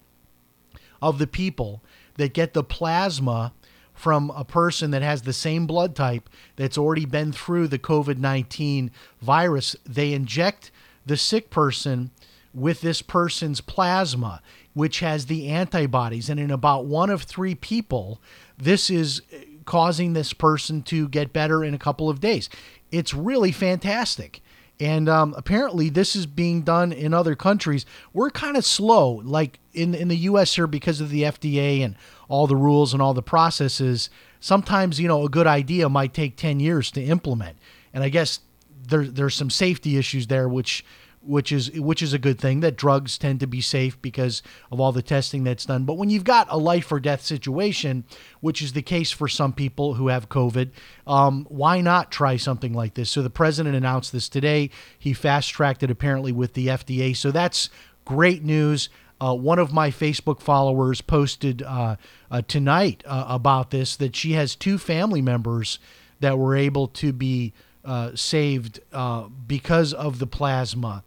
of 1.01 1.19
the 1.19 1.27
people 1.27 1.83
that 2.17 2.35
get 2.35 2.53
the 2.53 2.65
plasma 2.65 3.55
from 4.01 4.31
a 4.31 4.45
person 4.45 4.91
that 4.93 5.03
has 5.03 5.23
the 5.23 5.33
same 5.33 5.67
blood 5.67 5.95
type 5.95 6.31
that's 6.57 6.79
already 6.79 7.05
been 7.05 7.33
through 7.33 7.69
the 7.69 7.79
COVID 7.79 8.17
19 8.17 8.91
virus. 9.21 9.77
They 9.85 10.15
inject 10.15 10.71
the 11.05 11.19
sick 11.19 11.51
person 11.51 12.11
with 12.55 12.81
this 12.81 13.03
person's 13.03 13.61
plasma, 13.61 14.41
which 14.73 15.01
has 15.01 15.27
the 15.27 15.49
antibodies. 15.49 16.31
And 16.31 16.41
in 16.41 16.51
about 16.51 16.87
one 16.87 17.11
of 17.11 17.25
three 17.25 17.55
people, 17.55 18.21
this 18.57 18.89
is 18.89 19.21
causing 19.67 20.15
this 20.15 20.33
person 20.33 20.83
to 20.85 21.07
get 21.09 21.35
better 21.35 21.63
in 21.63 21.75
a 21.75 21.79
couple 21.79 22.09
of 22.09 22.21
days. 22.21 22.49
It's 22.91 23.13
really 23.13 23.53
fantastic. 23.53 24.41
And 24.81 25.11
um, 25.11 25.35
apparently, 25.37 25.91
this 25.91 26.17
is 26.17 26.25
being 26.25 26.63
done 26.63 26.91
in 26.91 27.13
other 27.13 27.37
countries. 27.37 27.85
We're 28.15 28.31
kind 28.31 28.57
of 28.57 28.65
slow, 28.65 29.21
like 29.25 29.61
in 29.75 29.95
in 29.95 30.09
the 30.09 30.17
U.S. 30.17 30.55
here, 30.55 30.67
because 30.67 31.03
of 31.03 31.11
the 31.11 31.25
FDA 31.25 31.85
and 31.85 31.97
all 32.31 32.47
the 32.47 32.57
rules 32.57 32.95
and 32.95 33.03
all 33.03 33.13
the 33.13 33.23
processes. 33.23 34.09
Sometimes, 34.39 35.01
you 35.01 35.09
know, 35.09 35.27
a 35.27 35.29
good 35.29 35.49
idea 35.49 35.89
might 35.89 36.15
take 36.15 36.37
ten 36.37 36.61
years 36.61 36.91
to 36.93 37.03
implement. 37.03 37.59
And 37.93 38.05
I 38.05 38.09
guess 38.09 38.41
there 38.89 39.05
there's 39.05 39.35
some 39.35 39.51
safety 39.51 39.99
issues 39.99 40.29
there, 40.29 40.49
which 40.49 40.85
which 41.23 41.53
is 41.53 41.71
which 41.73 42.03
is 42.03 42.13
a 42.13 42.19
good 42.19 42.39
thing 42.39 42.61
that 42.61 42.77
drugs 42.77 43.19
tend 43.19 43.41
to 43.41 43.47
be 43.47 43.61
safe 43.61 44.01
because 44.01 44.43
of 44.71 44.81
all 44.81 44.93
the 44.93 45.03
testing 45.03 45.43
that's 45.43 45.67
done. 45.67 45.85
But 45.85 45.95
when 45.95 46.09
you've 46.09 46.25
got 46.25 46.47
a 46.51 46.57
life 46.57 46.91
or 46.93 47.01
death 47.01 47.21
situation, 47.21 48.05
which 48.41 48.63
is 48.63 48.73
the 48.73 48.81
case 48.81 49.11
for 49.11 49.27
some 49.27 49.53
people 49.53 49.95
who 49.95 50.07
have 50.07 50.29
COVID, 50.29 50.71
um, 51.09 51.47
why 51.51 51.81
not 51.81 52.13
try 52.13 52.37
something 52.37 52.73
like 52.73 52.95
this? 52.95 53.11
So 53.11 53.23
the 53.23 53.29
president 53.29 53.75
announced 53.75 54.13
this 54.13 54.29
today. 54.29 54.71
He 54.99 55.13
fast 55.13 55.51
tracked 55.51 55.83
it 55.83 55.91
apparently 55.91 56.31
with 56.31 56.55
the 56.55 56.69
FDA. 56.69 57.15
So 57.17 57.33
that's 57.33 57.71
great 58.05 58.45
news. 58.45 58.89
Uh, 59.21 59.35
one 59.35 59.59
of 59.59 59.73
my 59.73 59.91
Facebook 59.91 60.41
followers 60.41 61.01
posted 61.01 61.63
uh, 61.63 61.97
uh, 62.31 62.43
tonight 62.49 63.03
uh, 63.07 63.27
about 63.29 63.71
this 63.71 63.97
that 63.97 64.17
she 64.17 64.33
has 64.33 64.55
two 64.55 64.79
family 64.79 65.21
members 65.21 65.79
that 66.21 66.39
were 66.39 66.57
able 66.57 66.89
to 66.89 67.13
be 67.13 67.53
uh, 67.85 68.13
saved 68.15 68.81
uh, 68.93 69.25
because 69.47 69.93
of 69.93 70.19
the 70.19 70.27
plasma. 70.27 71.05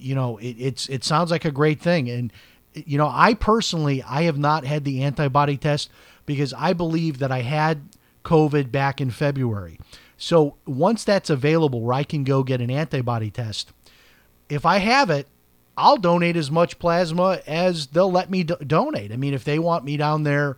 You 0.00 0.14
know, 0.14 0.38
it, 0.38 0.56
it's 0.58 0.88
it 0.88 1.04
sounds 1.04 1.30
like 1.30 1.44
a 1.44 1.50
great 1.50 1.80
thing, 1.80 2.08
and 2.08 2.32
you 2.74 2.98
know, 2.98 3.10
I 3.12 3.34
personally 3.34 4.02
I 4.02 4.22
have 4.22 4.38
not 4.38 4.64
had 4.64 4.84
the 4.84 5.02
antibody 5.02 5.56
test 5.56 5.90
because 6.26 6.52
I 6.54 6.72
believe 6.72 7.18
that 7.18 7.32
I 7.32 7.42
had 7.42 7.80
COVID 8.24 8.70
back 8.70 9.00
in 9.00 9.10
February. 9.10 9.78
So 10.16 10.56
once 10.66 11.04
that's 11.04 11.30
available, 11.30 11.80
where 11.80 11.94
I 11.94 12.02
can 12.02 12.24
go 12.24 12.42
get 12.42 12.60
an 12.60 12.70
antibody 12.70 13.30
test, 13.30 13.72
if 14.48 14.66
I 14.66 14.78
have 14.78 15.10
it, 15.10 15.28
I'll 15.78 15.96
donate 15.96 16.36
as 16.36 16.50
much 16.50 16.78
plasma 16.78 17.40
as 17.46 17.86
they'll 17.86 18.12
let 18.12 18.30
me 18.30 18.42
do- 18.42 18.56
donate. 18.56 19.12
I 19.12 19.16
mean, 19.16 19.32
if 19.32 19.44
they 19.44 19.58
want 19.58 19.84
me 19.84 19.96
down 19.96 20.24
there 20.24 20.56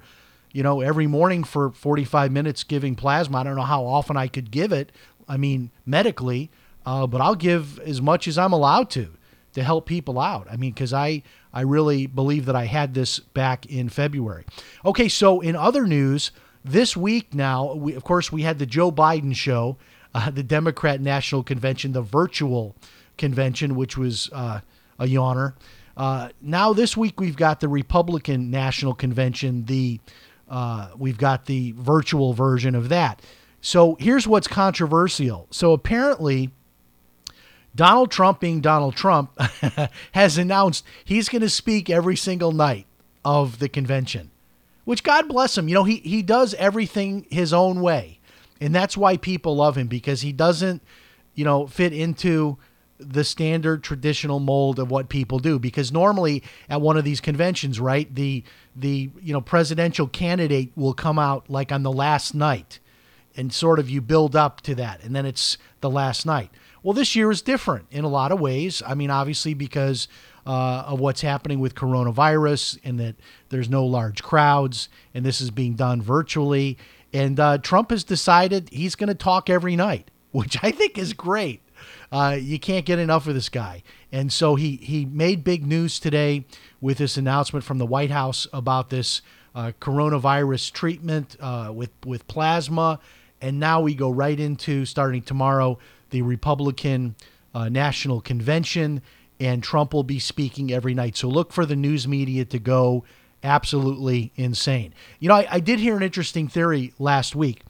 you 0.52 0.62
know, 0.62 0.80
every 0.80 1.06
morning 1.06 1.44
for 1.44 1.70
45 1.70 2.32
minutes 2.32 2.64
giving 2.64 2.96
plasma. 2.96 3.38
I 3.38 3.44
don't 3.44 3.56
know 3.56 3.62
how 3.62 3.84
often 3.84 4.16
I 4.16 4.26
could 4.26 4.50
give 4.50 4.72
it. 4.72 4.92
I 5.28 5.36
mean, 5.36 5.70
medically, 5.86 6.50
uh, 6.84 7.06
but 7.06 7.20
I'll 7.20 7.36
give 7.36 7.78
as 7.80 8.00
much 8.02 8.26
as 8.26 8.36
I'm 8.36 8.52
allowed 8.52 8.90
to 8.90 9.10
to 9.52 9.62
help 9.62 9.86
people 9.86 10.18
out. 10.18 10.46
I 10.50 10.56
mean, 10.56 10.72
because 10.72 10.92
I 10.92 11.22
I 11.52 11.62
really 11.62 12.06
believe 12.06 12.46
that 12.46 12.56
I 12.56 12.64
had 12.64 12.94
this 12.94 13.18
back 13.18 13.66
in 13.66 13.88
February. 13.88 14.44
Okay, 14.84 15.08
so 15.08 15.40
in 15.40 15.56
other 15.56 15.86
news, 15.86 16.30
this 16.64 16.96
week 16.96 17.34
now, 17.34 17.74
we, 17.74 17.94
of 17.94 18.04
course, 18.04 18.30
we 18.32 18.42
had 18.42 18.58
the 18.58 18.66
Joe 18.66 18.92
Biden 18.92 19.34
show, 19.34 19.76
uh, 20.14 20.30
the 20.30 20.42
Democrat 20.42 21.00
National 21.00 21.42
Convention, 21.42 21.92
the 21.92 22.02
virtual 22.02 22.76
convention, 23.16 23.76
which 23.76 23.96
was 23.96 24.30
uh, 24.32 24.60
a 25.00 25.06
yawner. 25.06 25.54
Uh, 25.96 26.28
now 26.40 26.72
this 26.72 26.96
week 26.96 27.18
we've 27.18 27.36
got 27.36 27.58
the 27.58 27.68
Republican 27.68 28.50
National 28.50 28.94
Convention, 28.94 29.64
the 29.64 30.00
uh, 30.48 30.90
we've 30.96 31.18
got 31.18 31.46
the 31.46 31.72
virtual 31.72 32.32
version 32.32 32.74
of 32.74 32.88
that. 32.90 33.22
So 33.60 33.96
here's 34.00 34.26
what's 34.26 34.48
controversial. 34.48 35.46
So 35.50 35.72
apparently, 35.72 36.50
Donald 37.74 38.10
Trump, 38.10 38.40
being 38.40 38.60
Donald 38.60 38.96
Trump, 38.96 39.38
has 40.12 40.38
announced 40.38 40.84
he's 41.04 41.28
going 41.28 41.42
to 41.42 41.50
speak 41.50 41.88
every 41.88 42.16
single 42.16 42.52
night 42.52 42.86
of 43.24 43.58
the 43.58 43.68
convention, 43.68 44.30
which 44.84 45.04
God 45.04 45.28
bless 45.28 45.56
him. 45.56 45.68
You 45.68 45.74
know, 45.74 45.84
he, 45.84 45.96
he 45.96 46.22
does 46.22 46.54
everything 46.54 47.26
his 47.30 47.52
own 47.52 47.80
way. 47.80 48.18
And 48.60 48.74
that's 48.74 48.96
why 48.96 49.16
people 49.16 49.56
love 49.56 49.76
him 49.78 49.86
because 49.86 50.20
he 50.22 50.32
doesn't, 50.32 50.82
you 51.34 51.44
know, 51.44 51.66
fit 51.66 51.92
into 51.92 52.58
the 53.00 53.24
standard 53.24 53.82
traditional 53.82 54.40
mold 54.40 54.78
of 54.78 54.90
what 54.90 55.08
people 55.08 55.38
do. 55.38 55.58
Because 55.58 55.90
normally 55.90 56.42
at 56.68 56.80
one 56.80 56.96
of 56.96 57.04
these 57.04 57.20
conventions 57.20 57.80
right 57.80 58.12
the 58.14 58.44
the 58.76 59.10
you 59.20 59.32
know 59.32 59.40
presidential 59.40 60.06
candidate 60.06 60.70
will 60.76 60.94
come 60.94 61.18
out 61.18 61.48
like 61.48 61.72
on 61.72 61.82
the 61.82 61.92
last 61.92 62.34
night 62.34 62.78
and 63.36 63.52
sort 63.52 63.78
of 63.78 63.88
you 63.88 64.00
build 64.00 64.36
up 64.36 64.60
to 64.60 64.74
that 64.74 65.02
and 65.02 65.14
then 65.14 65.26
it's 65.26 65.58
the 65.80 65.90
last 65.90 66.26
night. 66.26 66.50
Well 66.82 66.94
this 66.94 67.16
year 67.16 67.30
is 67.30 67.42
different 67.42 67.86
in 67.90 68.04
a 68.04 68.08
lot 68.08 68.32
of 68.32 68.40
ways. 68.40 68.82
I 68.86 68.94
mean 68.94 69.10
obviously 69.10 69.54
because 69.54 70.08
uh, 70.46 70.84
of 70.86 71.00
what's 71.00 71.20
happening 71.20 71.60
with 71.60 71.74
coronavirus 71.74 72.78
and 72.82 72.98
that 72.98 73.16
there's 73.50 73.68
no 73.68 73.84
large 73.84 74.22
crowds 74.22 74.88
and 75.14 75.24
this 75.24 75.40
is 75.40 75.50
being 75.50 75.74
done 75.74 76.00
virtually. 76.02 76.78
And 77.12 77.40
uh, 77.40 77.58
trump 77.58 77.90
has 77.90 78.04
decided 78.04 78.68
he's 78.70 78.94
going 78.94 79.08
to 79.08 79.14
talk 79.14 79.50
every 79.50 79.76
night 79.76 80.10
which 80.32 80.56
i 80.62 80.70
think 80.70 80.96
is 80.96 81.12
great 81.12 81.60
uh, 82.12 82.36
you 82.40 82.58
can't 82.58 82.84
get 82.84 82.98
enough 82.98 83.26
of 83.26 83.34
this 83.34 83.48
guy. 83.48 83.82
And 84.12 84.32
so 84.32 84.56
he 84.56 84.76
he 84.76 85.04
made 85.04 85.44
big 85.44 85.66
news 85.66 86.00
today 86.00 86.44
with 86.80 86.98
this 86.98 87.16
announcement 87.16 87.64
from 87.64 87.78
the 87.78 87.86
White 87.86 88.10
House 88.10 88.46
about 88.52 88.90
this 88.90 89.22
uh, 89.54 89.72
coronavirus 89.80 90.72
treatment 90.72 91.36
uh, 91.40 91.70
with 91.74 91.90
with 92.04 92.26
plasma. 92.26 92.98
And 93.40 93.58
now 93.58 93.80
we 93.80 93.94
go 93.94 94.10
right 94.10 94.38
into 94.38 94.84
starting 94.84 95.22
tomorrow 95.22 95.78
the 96.10 96.22
Republican 96.22 97.14
uh, 97.54 97.68
National 97.68 98.20
Convention, 98.20 99.00
and 99.38 99.62
Trump 99.62 99.94
will 99.94 100.02
be 100.02 100.18
speaking 100.18 100.72
every 100.72 100.94
night. 100.94 101.16
So 101.16 101.28
look 101.28 101.52
for 101.52 101.64
the 101.64 101.76
news 101.76 102.06
media 102.06 102.44
to 102.44 102.58
go 102.58 103.04
absolutely 103.42 104.32
insane. 104.36 104.92
You 105.18 105.28
know, 105.28 105.36
I, 105.36 105.46
I 105.50 105.60
did 105.60 105.78
hear 105.78 105.96
an 105.96 106.02
interesting 106.02 106.48
theory 106.48 106.92
last 106.98 107.34
week. 107.34 107.62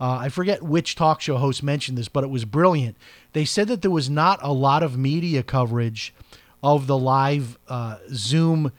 Uh, 0.00 0.18
I 0.20 0.28
forget 0.28 0.62
which 0.62 0.94
talk 0.94 1.20
show 1.20 1.36
host 1.36 1.62
mentioned 1.62 1.98
this, 1.98 2.08
but 2.08 2.24
it 2.24 2.30
was 2.30 2.44
brilliant. 2.44 2.96
They 3.32 3.44
said 3.44 3.68
that 3.68 3.82
there 3.82 3.90
was 3.90 4.08
not 4.08 4.38
a 4.42 4.52
lot 4.52 4.82
of 4.82 4.96
media 4.96 5.42
coverage 5.42 6.14
of 6.62 6.86
the 6.86 6.98
live 6.98 7.58
uh, 7.68 7.98
Zoom 8.10 8.72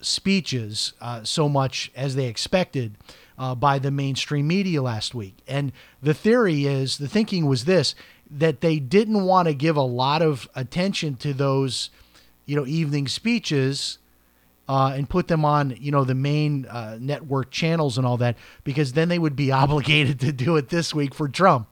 speeches 0.00 0.92
uh, 1.00 1.22
so 1.22 1.48
much 1.48 1.90
as 1.94 2.14
they 2.14 2.26
expected 2.26 2.96
uh, 3.38 3.54
by 3.54 3.78
the 3.78 3.90
mainstream 3.90 4.46
media 4.46 4.82
last 4.82 5.14
week. 5.14 5.36
And 5.46 5.72
the 6.02 6.14
theory 6.14 6.66
is 6.66 6.98
the 6.98 7.08
thinking 7.08 7.46
was 7.46 7.64
this 7.64 7.94
that 8.30 8.62
they 8.62 8.78
didn't 8.78 9.24
want 9.24 9.46
to 9.46 9.54
give 9.54 9.76
a 9.76 9.82
lot 9.82 10.22
of 10.22 10.48
attention 10.54 11.16
to 11.16 11.34
those, 11.34 11.90
you 12.46 12.56
know, 12.56 12.66
evening 12.66 13.06
speeches 13.06 13.98
uh, 14.68 14.94
and 14.96 15.08
put 15.08 15.28
them 15.28 15.44
on, 15.44 15.76
you 15.78 15.90
know, 15.90 16.04
the 16.04 16.14
main 16.14 16.64
uh, 16.66 16.96
network 16.98 17.50
channels 17.50 17.98
and 17.98 18.06
all 18.06 18.16
that, 18.16 18.36
because 18.64 18.94
then 18.94 19.08
they 19.08 19.18
would 19.18 19.36
be 19.36 19.52
obligated 19.52 20.18
to 20.20 20.32
do 20.32 20.56
it 20.56 20.70
this 20.70 20.94
week 20.94 21.14
for 21.14 21.28
Trump. 21.28 21.68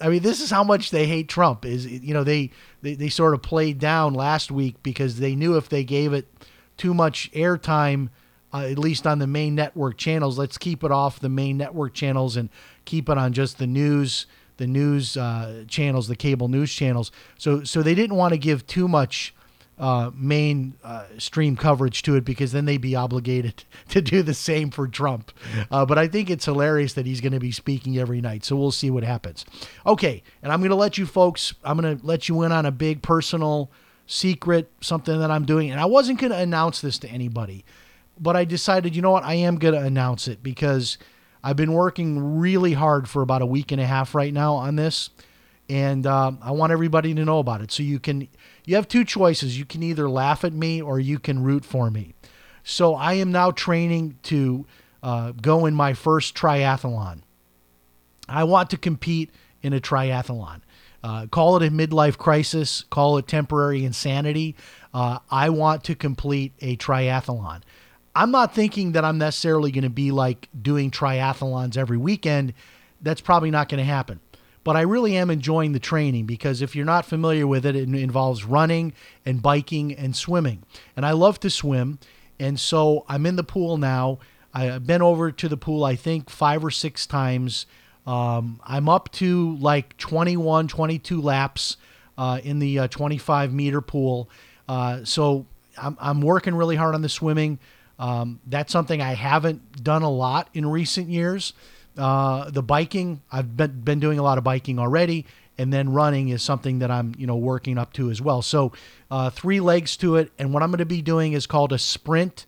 I 0.00 0.08
mean, 0.08 0.22
this 0.22 0.40
is 0.40 0.50
how 0.50 0.64
much 0.64 0.90
they 0.90 1.06
hate 1.06 1.28
Trump. 1.28 1.64
Is 1.64 1.86
you 1.86 2.14
know 2.14 2.24
they, 2.24 2.50
they 2.82 2.94
they 2.94 3.08
sort 3.08 3.34
of 3.34 3.42
played 3.42 3.78
down 3.78 4.14
last 4.14 4.50
week 4.50 4.82
because 4.82 5.18
they 5.18 5.34
knew 5.34 5.56
if 5.56 5.68
they 5.68 5.84
gave 5.84 6.12
it 6.12 6.26
too 6.76 6.94
much 6.94 7.30
airtime, 7.32 8.08
uh, 8.52 8.60
at 8.60 8.78
least 8.78 9.06
on 9.06 9.18
the 9.18 9.26
main 9.26 9.54
network 9.54 9.96
channels, 9.96 10.38
let's 10.38 10.58
keep 10.58 10.84
it 10.84 10.90
off 10.90 11.20
the 11.20 11.28
main 11.28 11.56
network 11.56 11.94
channels 11.94 12.36
and 12.36 12.48
keep 12.84 13.08
it 13.08 13.18
on 13.18 13.32
just 13.32 13.58
the 13.58 13.66
news 13.66 14.26
the 14.58 14.66
news 14.66 15.16
uh, 15.16 15.64
channels, 15.68 16.08
the 16.08 16.16
cable 16.16 16.48
news 16.48 16.72
channels. 16.72 17.10
So 17.38 17.64
so 17.64 17.82
they 17.82 17.94
didn't 17.94 18.16
want 18.16 18.32
to 18.32 18.38
give 18.38 18.66
too 18.66 18.88
much 18.88 19.34
uh, 19.78 20.10
main 20.14 20.74
uh, 20.82 21.04
stream 21.18 21.56
coverage 21.56 22.02
to 22.02 22.16
it 22.16 22.24
because 22.24 22.52
then 22.52 22.64
they'd 22.64 22.80
be 22.80 22.96
obligated 22.96 23.64
to 23.88 24.00
do 24.00 24.22
the 24.22 24.34
same 24.34 24.70
for 24.70 24.88
Trump. 24.88 25.32
Uh, 25.70 25.86
but 25.86 25.98
I 25.98 26.08
think 26.08 26.30
it's 26.30 26.44
hilarious 26.44 26.94
that 26.94 27.06
he's 27.06 27.20
going 27.20 27.32
to 27.32 27.40
be 27.40 27.52
speaking 27.52 27.98
every 27.98 28.20
night. 28.20 28.44
So 28.44 28.56
we'll 28.56 28.72
see 28.72 28.90
what 28.90 29.04
happens. 29.04 29.44
Okay, 29.86 30.22
and 30.42 30.52
I'm 30.52 30.60
going 30.60 30.70
to 30.70 30.76
let 30.76 30.98
you 30.98 31.06
folks, 31.06 31.54
I'm 31.64 31.78
going 31.78 31.98
to 31.98 32.04
let 32.04 32.28
you 32.28 32.42
in 32.42 32.52
on 32.52 32.66
a 32.66 32.72
big 32.72 33.02
personal 33.02 33.70
secret, 34.06 34.70
something 34.80 35.18
that 35.20 35.30
I'm 35.30 35.44
doing. 35.44 35.70
And 35.70 35.80
I 35.80 35.84
wasn't 35.84 36.18
going 36.18 36.32
to 36.32 36.38
announce 36.38 36.80
this 36.80 36.98
to 37.00 37.08
anybody, 37.08 37.64
but 38.18 38.34
I 38.36 38.44
decided, 38.44 38.96
you 38.96 39.02
know 39.02 39.12
what, 39.12 39.24
I 39.24 39.34
am 39.34 39.58
going 39.58 39.74
to 39.74 39.80
announce 39.80 40.26
it 40.26 40.42
because 40.42 40.98
I've 41.44 41.56
been 41.56 41.72
working 41.72 42.38
really 42.38 42.72
hard 42.72 43.08
for 43.08 43.22
about 43.22 43.42
a 43.42 43.46
week 43.46 43.70
and 43.70 43.80
a 43.80 43.86
half 43.86 44.14
right 44.14 44.32
now 44.32 44.54
on 44.54 44.76
this. 44.76 45.10
And 45.70 46.06
uh, 46.06 46.32
I 46.40 46.52
want 46.52 46.72
everybody 46.72 47.14
to 47.14 47.24
know 47.24 47.38
about 47.38 47.60
it. 47.60 47.70
So 47.70 47.82
you 47.82 48.00
can 48.00 48.26
you 48.68 48.74
have 48.74 48.86
two 48.86 49.02
choices. 49.02 49.58
You 49.58 49.64
can 49.64 49.82
either 49.82 50.10
laugh 50.10 50.44
at 50.44 50.52
me 50.52 50.82
or 50.82 51.00
you 51.00 51.18
can 51.18 51.42
root 51.42 51.64
for 51.64 51.90
me. 51.90 52.12
So 52.62 52.94
I 52.94 53.14
am 53.14 53.32
now 53.32 53.50
training 53.50 54.18
to 54.24 54.66
uh, 55.02 55.32
go 55.32 55.64
in 55.64 55.72
my 55.72 55.94
first 55.94 56.36
triathlon. 56.36 57.22
I 58.28 58.44
want 58.44 58.68
to 58.68 58.76
compete 58.76 59.30
in 59.62 59.72
a 59.72 59.80
triathlon. 59.80 60.60
Uh, 61.02 61.28
call 61.28 61.56
it 61.56 61.66
a 61.66 61.70
midlife 61.70 62.18
crisis, 62.18 62.84
call 62.90 63.16
it 63.16 63.26
temporary 63.26 63.86
insanity. 63.86 64.54
Uh, 64.92 65.20
I 65.30 65.48
want 65.48 65.82
to 65.84 65.94
complete 65.94 66.52
a 66.60 66.76
triathlon. 66.76 67.62
I'm 68.14 68.30
not 68.30 68.54
thinking 68.54 68.92
that 68.92 69.02
I'm 69.02 69.16
necessarily 69.16 69.70
going 69.70 69.84
to 69.84 69.90
be 69.90 70.10
like 70.10 70.50
doing 70.60 70.90
triathlons 70.90 71.78
every 71.78 71.96
weekend. 71.96 72.52
That's 73.00 73.22
probably 73.22 73.50
not 73.50 73.70
going 73.70 73.78
to 73.78 73.90
happen. 73.90 74.20
But 74.68 74.76
I 74.76 74.82
really 74.82 75.16
am 75.16 75.30
enjoying 75.30 75.72
the 75.72 75.78
training 75.78 76.26
because 76.26 76.60
if 76.60 76.76
you're 76.76 76.84
not 76.84 77.06
familiar 77.06 77.46
with 77.46 77.64
it, 77.64 77.74
it 77.74 77.88
involves 77.88 78.44
running 78.44 78.92
and 79.24 79.40
biking 79.40 79.94
and 79.94 80.14
swimming. 80.14 80.62
And 80.94 81.06
I 81.06 81.12
love 81.12 81.40
to 81.40 81.48
swim. 81.48 81.98
And 82.38 82.60
so 82.60 83.06
I'm 83.08 83.24
in 83.24 83.36
the 83.36 83.42
pool 83.42 83.78
now. 83.78 84.18
I've 84.52 84.86
been 84.86 85.00
over 85.00 85.32
to 85.32 85.48
the 85.48 85.56
pool, 85.56 85.84
I 85.84 85.96
think, 85.96 86.28
five 86.28 86.62
or 86.62 86.70
six 86.70 87.06
times. 87.06 87.64
Um, 88.06 88.60
I'm 88.62 88.90
up 88.90 89.10
to 89.12 89.56
like 89.56 89.96
21, 89.96 90.68
22 90.68 91.22
laps 91.22 91.78
uh, 92.18 92.40
in 92.44 92.58
the 92.58 92.80
uh, 92.80 92.88
25 92.88 93.54
meter 93.54 93.80
pool. 93.80 94.28
Uh, 94.68 95.02
so 95.02 95.46
I'm, 95.78 95.96
I'm 95.98 96.20
working 96.20 96.54
really 96.54 96.76
hard 96.76 96.94
on 96.94 97.00
the 97.00 97.08
swimming. 97.08 97.58
Um, 97.98 98.38
that's 98.46 98.70
something 98.70 99.00
I 99.00 99.14
haven't 99.14 99.82
done 99.82 100.02
a 100.02 100.10
lot 100.10 100.50
in 100.52 100.66
recent 100.66 101.08
years. 101.08 101.54
Uh, 101.98 102.48
the 102.50 102.62
biking, 102.62 103.22
I've 103.30 103.56
been, 103.56 103.80
been 103.80 104.00
doing 104.00 104.18
a 104.18 104.22
lot 104.22 104.38
of 104.38 104.44
biking 104.44 104.78
already, 104.78 105.26
and 105.58 105.72
then 105.72 105.90
running 105.90 106.28
is 106.28 106.42
something 106.42 106.78
that 106.78 106.90
I'm 106.90 107.14
you 107.18 107.26
know 107.26 107.36
working 107.36 107.76
up 107.76 107.92
to 107.94 108.10
as 108.10 108.22
well. 108.22 108.40
So 108.40 108.72
uh, 109.10 109.30
three 109.30 109.60
legs 109.60 109.96
to 109.98 110.16
it, 110.16 110.30
and 110.38 110.54
what 110.54 110.62
I'm 110.62 110.70
going 110.70 110.78
to 110.78 110.86
be 110.86 111.02
doing 111.02 111.32
is 111.32 111.46
called 111.46 111.72
a 111.72 111.78
sprint 111.78 112.46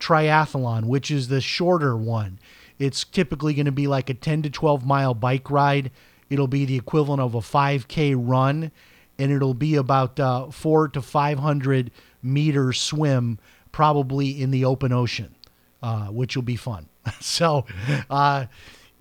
triathlon, 0.00 0.84
which 0.86 1.10
is 1.10 1.28
the 1.28 1.40
shorter 1.40 1.96
one. 1.96 2.38
It's 2.78 3.04
typically 3.04 3.52
going 3.52 3.66
to 3.66 3.72
be 3.72 3.86
like 3.86 4.08
a 4.08 4.14
10 4.14 4.42
to 4.42 4.50
12 4.50 4.86
mile 4.86 5.12
bike 5.12 5.50
ride. 5.50 5.90
It'll 6.30 6.48
be 6.48 6.64
the 6.64 6.76
equivalent 6.76 7.20
of 7.20 7.34
a 7.34 7.40
5K 7.40 8.14
run, 8.16 8.72
and 9.18 9.30
it'll 9.30 9.54
be 9.54 9.74
about 9.74 10.18
uh, 10.18 10.50
four 10.50 10.88
to 10.88 11.02
500 11.02 11.90
meter 12.22 12.72
swim, 12.72 13.38
probably 13.72 14.40
in 14.40 14.50
the 14.50 14.64
open 14.64 14.92
ocean, 14.92 15.34
uh, 15.82 16.06
which 16.06 16.36
will 16.36 16.42
be 16.42 16.56
fun. 16.56 16.89
so, 17.20 17.66
uh, 18.08 18.46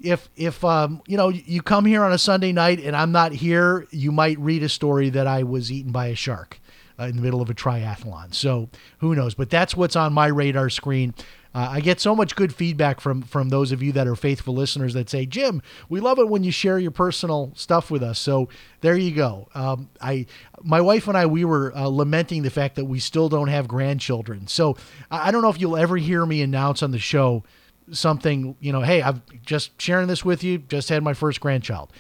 if 0.01 0.29
if 0.36 0.63
um, 0.63 1.01
you 1.08 1.18
know 1.18 1.29
you 1.29 1.62
come 1.62 1.86
here 1.86 2.03
on 2.03 2.12
a 2.13 2.18
Sunday 2.18 2.51
night 2.51 2.79
and 2.79 2.96
I'm 2.96 3.12
not 3.12 3.32
here, 3.32 3.88
you 3.91 4.12
might 4.12 4.39
read 4.39 4.63
a 4.63 4.70
story 4.70 5.10
that 5.10 5.27
I 5.27 5.44
was 5.44 5.72
eaten 5.72 5.91
by 5.91 6.08
a 6.08 6.15
shark 6.15 6.60
uh, 7.00 7.06
in 7.06 7.15
the 7.15 7.22
middle 7.22 7.41
of 7.41 7.50
a 7.50 7.53
triathlon. 7.53 8.34
So 8.34 8.70
who 9.00 9.15
knows? 9.15 9.34
But 9.34 9.50
that's 9.50 9.75
what's 9.75 9.96
on 9.96 10.13
my 10.13 10.27
radar 10.27 10.70
screen. 10.70 11.13
Uh, 11.53 11.68
I 11.72 11.79
get 11.79 12.00
so 12.00 12.15
much 12.15 12.36
good 12.36 12.53
feedback 12.53 13.01
from 13.01 13.24
from 13.24 13.50
those 13.50 13.72
of 13.72 13.82
you 13.82 13.91
that 13.94 14.08
are 14.08 14.15
faithful 14.15 14.53
listeners 14.53 14.94
that 14.94 15.10
say, 15.10 15.25
"Jim, 15.25 15.63
we 15.89 16.00
love 16.00 16.20
it 16.20 16.29
when 16.29 16.44
you 16.44 16.51
share 16.51 16.77
your 16.77 16.91
personal 16.91 17.51
stuff 17.56 17.89
with 17.89 18.03
us." 18.03 18.20
So 18.20 18.50
there 18.82 18.96
you 18.96 19.12
go. 19.12 19.48
Um, 19.56 19.89
I, 20.00 20.27
my 20.62 20.79
wife 20.79 21.08
and 21.08 21.18
I, 21.18 21.25
we 21.25 21.46
were 21.46 21.75
uh, 21.75 21.88
lamenting 21.88 22.44
the 22.44 22.51
fact 22.51 22.75
that 22.75 22.86
we 22.86 23.00
still 23.00 23.29
don't 23.29 23.48
have 23.48 23.68
grandchildren. 23.68 24.46
So 24.46 24.77
I, 25.10 25.29
I 25.29 25.32
don't 25.32 25.41
know 25.41 25.50
if 25.50 25.60
you'll 25.60 25.77
ever 25.77 25.98
hear 25.98 26.24
me 26.24 26.44
announce 26.44 26.84
on 26.84 26.91
the 26.91 27.00
show 27.00 27.44
something, 27.91 28.55
you 28.60 28.72
know, 28.72 28.81
hey, 28.81 29.01
I'm 29.01 29.22
just 29.46 29.79
sharing 29.81 30.08
this 30.08 30.24
with 30.24 30.43
you, 30.43 30.58
just 30.58 30.89
had 30.89 31.03
my 31.03 31.13
first 31.13 31.39
grandchild. 31.39 31.91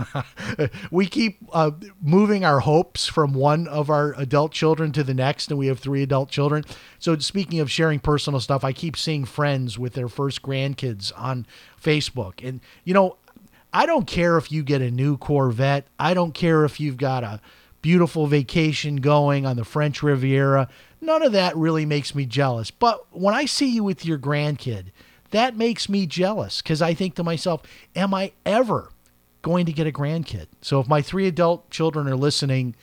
we 0.90 1.06
keep 1.06 1.38
uh, 1.52 1.72
moving 2.00 2.44
our 2.44 2.60
hopes 2.60 3.06
from 3.06 3.32
one 3.32 3.66
of 3.68 3.90
our 3.90 4.14
adult 4.16 4.52
children 4.52 4.92
to 4.92 5.02
the 5.02 5.14
next, 5.14 5.50
and 5.50 5.58
we 5.58 5.66
have 5.66 5.78
three 5.78 6.02
adult 6.02 6.30
children. 6.30 6.64
So, 6.98 7.16
speaking 7.18 7.60
of 7.60 7.70
sharing 7.70 8.00
personal 8.00 8.40
stuff, 8.40 8.64
I 8.64 8.72
keep 8.72 8.96
seeing 8.96 9.24
friends 9.24 9.78
with 9.78 9.94
their 9.94 10.08
first 10.08 10.42
grandkids 10.42 11.12
on 11.16 11.46
Facebook. 11.82 12.46
And, 12.46 12.60
you 12.84 12.94
know, 12.94 13.16
I 13.72 13.86
don't 13.86 14.06
care 14.06 14.38
if 14.38 14.50
you 14.50 14.62
get 14.62 14.82
a 14.82 14.90
new 14.90 15.16
Corvette, 15.16 15.86
I 15.98 16.14
don't 16.14 16.32
care 16.32 16.64
if 16.64 16.80
you've 16.80 16.96
got 16.96 17.24
a 17.24 17.40
beautiful 17.82 18.26
vacation 18.26 18.96
going 18.96 19.46
on 19.46 19.56
the 19.56 19.64
French 19.64 20.02
Riviera. 20.02 20.68
None 21.00 21.22
of 21.22 21.32
that 21.32 21.56
really 21.56 21.86
makes 21.86 22.14
me 22.14 22.26
jealous. 22.26 22.70
But 22.70 23.06
when 23.16 23.34
I 23.34 23.44
see 23.44 23.68
you 23.68 23.84
with 23.84 24.04
your 24.04 24.18
grandkid, 24.18 24.86
that 25.30 25.56
makes 25.56 25.88
me 25.88 26.06
jealous 26.06 26.62
because 26.62 26.82
I 26.82 26.94
think 26.94 27.14
to 27.14 27.24
myself, 27.24 27.62
am 27.94 28.14
I 28.14 28.32
ever 28.44 28.90
going 29.42 29.66
to 29.66 29.72
get 29.72 29.86
a 29.86 29.92
grandkid? 29.92 30.46
So 30.60 30.80
if 30.80 30.88
my 30.88 31.02
three 31.02 31.26
adult 31.26 31.70
children 31.70 32.08
are 32.08 32.16
listening, 32.16 32.74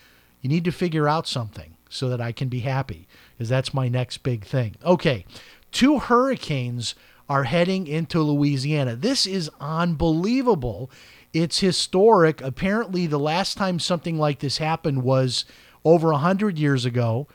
you 0.42 0.50
need 0.50 0.64
to 0.66 0.72
figure 0.72 1.08
out 1.08 1.28
something 1.28 1.76
so 1.90 2.10
that 2.10 2.22
I 2.22 2.32
can 2.32 2.50
be 2.50 2.60
happy 2.60 3.08
because 3.34 3.50
that's 3.50 3.74
my 3.74 3.88
next 3.88 4.20
big 4.20 4.46
thing. 4.46 4.76
Okay, 4.84 5.26
two 5.72 6.00
hurricanes 6.00 6.96
are 7.28 7.46
heading 7.46 7.88
into 7.88 8.22
Louisiana. 8.22 8.96
This 8.96 9.26
is 9.26 9.50
unbelievable. 9.60 10.92
It's 11.34 11.60
historic. 11.60 12.42
Apparently, 12.42 13.08
the 13.08 13.20
last 13.20 13.58
time 13.58 13.80
something 13.80 14.18
like 14.18 14.40
this 14.40 14.60
happened 14.60 15.04
was 15.04 15.46
over 15.84 16.12
100 16.12 16.60
years 16.60 16.86
ago 16.86 17.28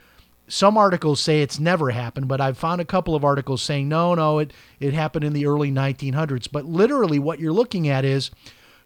some 0.50 0.76
articles 0.76 1.20
say 1.20 1.42
it's 1.42 1.60
never 1.60 1.90
happened, 1.90 2.26
but 2.26 2.40
I've 2.40 2.58
found 2.58 2.80
a 2.80 2.84
couple 2.84 3.14
of 3.14 3.24
articles 3.24 3.62
saying 3.62 3.88
no, 3.88 4.14
no, 4.14 4.38
it 4.40 4.52
it 4.80 4.92
happened 4.92 5.24
in 5.24 5.32
the 5.32 5.46
early 5.46 5.70
1900s. 5.70 6.48
But 6.50 6.64
literally, 6.64 7.18
what 7.18 7.38
you're 7.38 7.52
looking 7.52 7.88
at 7.88 8.04
is 8.04 8.30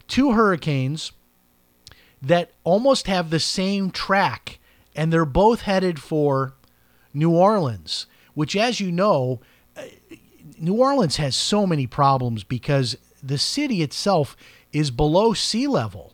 two 0.06 0.32
hurricanes 0.32 1.12
that 2.20 2.52
almost 2.64 3.06
have 3.06 3.30
the 3.30 3.40
same 3.40 3.90
track, 3.90 4.58
and 4.94 5.12
they're 5.12 5.24
both 5.24 5.62
headed 5.62 5.98
for 5.98 6.54
New 7.12 7.30
Orleans, 7.30 8.06
which, 8.34 8.56
as 8.56 8.80
you 8.80 8.92
know, 8.92 9.40
uh, 9.76 9.82
New 10.58 10.74
Orleans 10.74 11.16
has 11.16 11.34
so 11.34 11.66
many 11.66 11.86
problems 11.86 12.44
because 12.44 12.96
the 13.22 13.38
city 13.38 13.82
itself 13.82 14.36
is 14.72 14.90
below 14.90 15.32
sea 15.32 15.66
level 15.66 16.13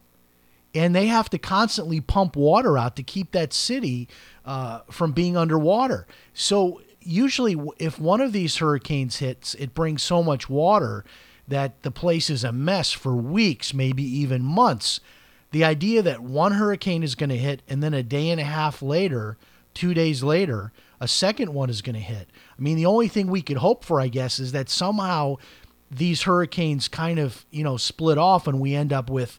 and 0.75 0.95
they 0.95 1.07
have 1.07 1.29
to 1.31 1.39
constantly 1.39 2.01
pump 2.01 2.37
water 2.37 2.79
out 2.79 2.97
to 2.97 3.03
keep 3.03 3.33
that 3.33 3.53
city 3.53 4.09
uh, 4.45 4.81
from 4.91 5.13
being 5.13 5.37
underwater. 5.37 6.07
So 6.33 6.81
usually, 7.01 7.57
if 7.79 7.99
one 7.99 8.21
of 8.21 8.33
these 8.33 8.59
hurricanes 8.59 9.17
hits, 9.17 9.55
it 9.55 9.75
brings 9.75 10.03
so 10.03 10.23
much 10.23 10.49
water 10.49 11.05
that 11.49 11.83
the 11.83 11.91
place 11.91 12.31
is 12.31 12.45
a 12.45 12.53
mess 12.53 12.93
for 12.93 13.17
weeks, 13.17 13.75
maybe 13.75 14.05
even 14.05 14.43
months. 14.43 15.01
The 15.51 15.65
idea 15.65 16.01
that 16.03 16.21
one 16.21 16.53
hurricane 16.53 17.03
is 17.03 17.17
going 17.17 17.31
to 17.31 17.37
hit 17.37 17.63
and 17.69 17.83
then 17.83 17.93
a 17.93 18.05
day 18.05 18.31
and 18.31 18.41
a 18.41 18.45
half 18.45 18.83
later, 18.83 19.37
two 19.75 19.93
days 19.95 20.23
later, 20.23 20.73
a 21.01 21.09
second 21.09 21.53
one 21.53 21.71
is 21.71 21.83
going 21.83 21.95
to 21.95 22.01
hit. 22.01 22.29
I 22.57 22.63
mean, 22.63 22.77
the 22.77 22.87
only 22.87 23.09
thing 23.09 23.27
we 23.27 23.43
could 23.43 23.57
hope 23.57 23.85
for, 23.85 24.01
I 24.01 24.09
guess, 24.09 24.39
is 24.39 24.53
that 24.53 24.69
somehow 24.69 25.37
these 25.91 26.23
hurricanes 26.23 26.87
kind 26.87 27.19
of, 27.19 27.45
you 27.51 27.65
know, 27.65 27.77
split 27.77 28.19
off 28.19 28.47
and 28.47 28.61
we 28.61 28.75
end 28.75 28.93
up 28.93 29.11
with 29.11 29.39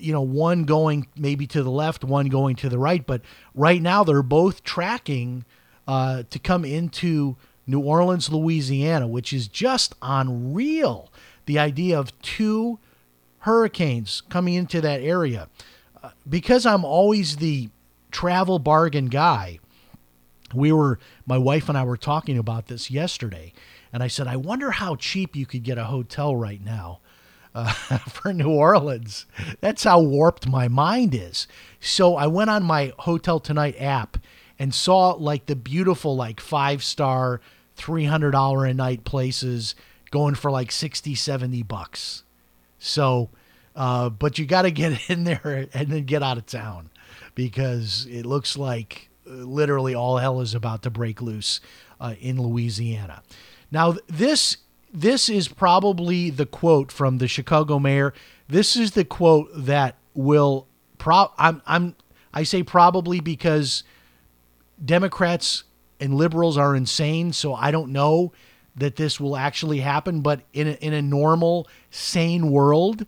you 0.00 0.12
know, 0.12 0.22
one 0.22 0.64
going 0.64 1.06
maybe 1.16 1.46
to 1.48 1.62
the 1.62 1.70
left, 1.70 2.04
one 2.04 2.26
going 2.28 2.56
to 2.56 2.68
the 2.68 2.78
right. 2.78 3.06
But 3.06 3.22
right 3.54 3.80
now, 3.80 4.04
they're 4.04 4.22
both 4.22 4.64
tracking 4.64 5.44
uh, 5.86 6.24
to 6.30 6.38
come 6.38 6.64
into 6.64 7.36
New 7.66 7.80
Orleans, 7.80 8.30
Louisiana, 8.30 9.06
which 9.06 9.32
is 9.32 9.48
just 9.48 9.94
unreal. 10.02 11.12
The 11.46 11.58
idea 11.58 11.98
of 11.98 12.18
two 12.22 12.78
hurricanes 13.40 14.22
coming 14.28 14.54
into 14.54 14.80
that 14.80 15.00
area. 15.00 15.48
Uh, 16.02 16.10
because 16.28 16.66
I'm 16.66 16.84
always 16.84 17.36
the 17.36 17.68
travel 18.10 18.58
bargain 18.58 19.06
guy, 19.06 19.58
we 20.54 20.72
were, 20.72 20.98
my 21.26 21.38
wife 21.38 21.68
and 21.68 21.78
I 21.78 21.84
were 21.84 21.96
talking 21.96 22.38
about 22.38 22.66
this 22.66 22.90
yesterday. 22.90 23.52
And 23.92 24.02
I 24.02 24.08
said, 24.08 24.26
I 24.26 24.36
wonder 24.36 24.72
how 24.72 24.96
cheap 24.96 25.34
you 25.34 25.46
could 25.46 25.62
get 25.62 25.78
a 25.78 25.84
hotel 25.84 26.34
right 26.36 26.62
now 26.62 27.00
uh, 27.54 27.72
for 28.08 28.32
New 28.32 28.50
Orleans. 28.50 29.26
That's 29.60 29.84
how 29.84 30.00
warped 30.00 30.46
my 30.46 30.68
mind 30.68 31.14
is. 31.14 31.46
So 31.80 32.16
I 32.16 32.26
went 32.26 32.50
on 32.50 32.62
my 32.62 32.92
Hotel 32.98 33.40
Tonight 33.40 33.76
app 33.80 34.18
and 34.58 34.74
saw 34.74 35.12
like 35.12 35.46
the 35.46 35.56
beautiful, 35.56 36.16
like 36.16 36.40
five 36.40 36.84
star, 36.84 37.40
$300 37.76 38.70
a 38.70 38.74
night 38.74 39.04
places 39.04 39.74
going 40.10 40.34
for 40.34 40.50
like 40.50 40.70
60, 40.70 41.14
70 41.14 41.62
bucks. 41.62 42.24
So, 42.78 43.30
uh, 43.74 44.10
but 44.10 44.38
you 44.38 44.46
got 44.46 44.62
to 44.62 44.70
get 44.70 44.98
in 45.10 45.24
there 45.24 45.68
and 45.72 45.88
then 45.88 46.04
get 46.04 46.22
out 46.22 46.38
of 46.38 46.46
town 46.46 46.90
because 47.34 48.06
it 48.10 48.26
looks 48.26 48.56
like 48.56 49.08
uh, 49.26 49.32
literally 49.32 49.94
all 49.94 50.18
hell 50.18 50.40
is 50.40 50.54
about 50.54 50.82
to 50.82 50.90
break 50.90 51.22
loose 51.22 51.60
uh, 52.00 52.14
in 52.20 52.40
Louisiana. 52.40 53.22
Now, 53.70 53.96
this 54.08 54.58
this 54.92 55.28
is 55.28 55.48
probably 55.48 56.30
the 56.30 56.46
quote 56.46 56.90
from 56.90 57.18
the 57.18 57.28
Chicago 57.28 57.78
mayor. 57.78 58.12
This 58.48 58.76
is 58.76 58.92
the 58.92 59.04
quote 59.04 59.48
that 59.54 59.96
will 60.14 60.66
pro 60.98 61.32
I'm 61.38 61.62
I'm 61.66 61.94
I 62.32 62.42
say 62.42 62.62
probably 62.62 63.20
because 63.20 63.84
Democrats 64.84 65.64
and 66.00 66.14
liberals 66.14 66.56
are 66.56 66.74
insane, 66.74 67.32
so 67.32 67.54
I 67.54 67.70
don't 67.70 67.92
know 67.92 68.32
that 68.76 68.96
this 68.96 69.20
will 69.20 69.36
actually 69.36 69.80
happen, 69.80 70.20
but 70.22 70.40
in 70.52 70.68
a, 70.68 70.72
in 70.72 70.92
a 70.92 71.02
normal 71.02 71.68
sane 71.90 72.50
world, 72.50 73.06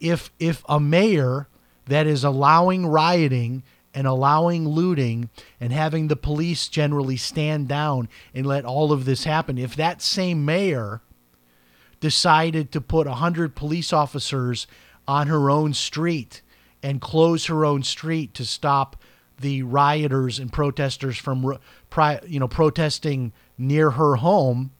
if 0.00 0.30
if 0.38 0.62
a 0.68 0.78
mayor 0.78 1.48
that 1.86 2.06
is 2.06 2.24
allowing 2.24 2.86
rioting 2.86 3.62
and 3.94 4.06
allowing 4.06 4.68
looting 4.68 5.30
and 5.60 5.72
having 5.72 6.08
the 6.08 6.16
police 6.16 6.68
generally 6.68 7.16
stand 7.16 7.68
down 7.68 8.08
and 8.34 8.46
let 8.46 8.64
all 8.64 8.92
of 8.92 9.04
this 9.04 9.24
happen. 9.24 9.56
If 9.56 9.76
that 9.76 10.02
same 10.02 10.44
mayor 10.44 11.00
decided 12.00 12.72
to 12.72 12.80
put 12.80 13.06
100 13.06 13.54
police 13.54 13.92
officers 13.92 14.66
on 15.06 15.28
her 15.28 15.50
own 15.50 15.72
street 15.72 16.42
and 16.82 17.00
close 17.00 17.46
her 17.46 17.64
own 17.64 17.82
street 17.82 18.34
to 18.34 18.44
stop 18.44 18.96
the 19.40 19.62
rioters 19.62 20.38
and 20.38 20.52
protesters 20.52 21.16
from 21.16 21.58
you 22.26 22.40
know, 22.40 22.48
protesting 22.48 23.32
near 23.56 23.92
her 23.92 24.16
home, 24.16 24.72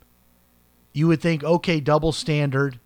you 0.92 1.08
would 1.08 1.20
think, 1.20 1.42
okay, 1.42 1.80
double 1.80 2.12
standard. 2.12 2.78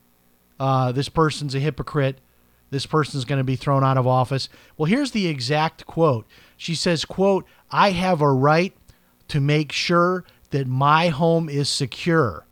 Uh, 0.58 0.92
this 0.92 1.08
person's 1.08 1.54
a 1.54 1.60
hypocrite. 1.60 2.20
This 2.70 2.86
person's 2.86 3.24
going 3.24 3.38
to 3.38 3.44
be 3.44 3.56
thrown 3.56 3.84
out 3.84 3.96
of 3.96 4.06
office. 4.06 4.48
Well, 4.76 4.86
here's 4.86 5.12
the 5.12 5.26
exact 5.26 5.86
quote. 5.86 6.26
She 6.56 6.74
says, 6.74 7.04
quote, 7.04 7.46
I 7.70 7.90
have 7.90 8.20
a 8.20 8.32
right 8.32 8.76
to 9.28 9.40
make 9.40 9.72
sure 9.72 10.24
that 10.50 10.66
my 10.66 11.08
home 11.08 11.48
is 11.48 11.68
secure, 11.68 12.46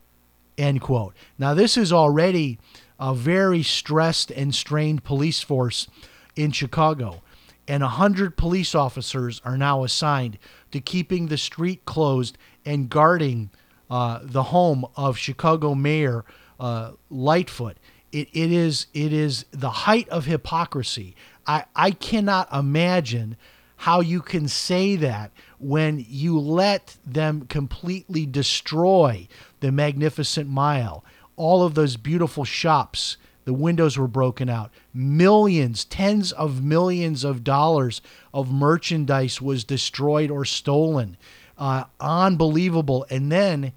end 0.56 0.80
quote. 0.80 1.14
Now, 1.38 1.54
this 1.54 1.76
is 1.76 1.92
already 1.92 2.58
a 2.98 3.14
very 3.14 3.62
stressed 3.62 4.30
and 4.30 4.54
strained 4.54 5.04
police 5.04 5.40
force 5.40 5.88
in 6.34 6.52
Chicago, 6.52 7.22
and 7.68 7.82
a 7.82 7.86
100 7.86 8.36
police 8.36 8.74
officers 8.74 9.40
are 9.44 9.56
now 9.56 9.84
assigned 9.84 10.38
to 10.70 10.80
keeping 10.80 11.26
the 11.26 11.38
street 11.38 11.84
closed 11.84 12.38
and 12.64 12.88
guarding 12.88 13.50
uh, 13.90 14.20
the 14.22 14.44
home 14.44 14.84
of 14.96 15.16
Chicago 15.16 15.74
Mayor 15.74 16.24
uh, 16.58 16.92
Lightfoot. 17.10 17.76
It, 18.16 18.28
it 18.32 18.50
is 18.50 18.86
it 18.94 19.12
is 19.12 19.44
the 19.50 19.68
height 19.70 20.08
of 20.08 20.24
hypocrisy. 20.24 21.14
I, 21.46 21.64
I 21.76 21.90
cannot 21.90 22.50
imagine 22.50 23.36
how 23.76 24.00
you 24.00 24.22
can 24.22 24.48
say 24.48 24.96
that 24.96 25.32
when 25.58 26.02
you 26.08 26.38
let 26.40 26.96
them 27.04 27.44
completely 27.46 28.24
destroy 28.24 29.28
the 29.60 29.70
Magnificent 29.70 30.48
Mile. 30.48 31.04
All 31.36 31.62
of 31.62 31.74
those 31.74 31.98
beautiful 31.98 32.44
shops, 32.44 33.18
the 33.44 33.52
windows 33.52 33.98
were 33.98 34.08
broken 34.08 34.48
out. 34.48 34.70
Millions, 34.94 35.84
tens 35.84 36.32
of 36.32 36.64
millions 36.64 37.22
of 37.22 37.44
dollars 37.44 38.00
of 38.32 38.50
merchandise 38.50 39.42
was 39.42 39.62
destroyed 39.62 40.30
or 40.30 40.46
stolen. 40.46 41.18
Uh, 41.58 41.84
unbelievable. 42.00 43.04
And 43.10 43.30
then 43.30 43.74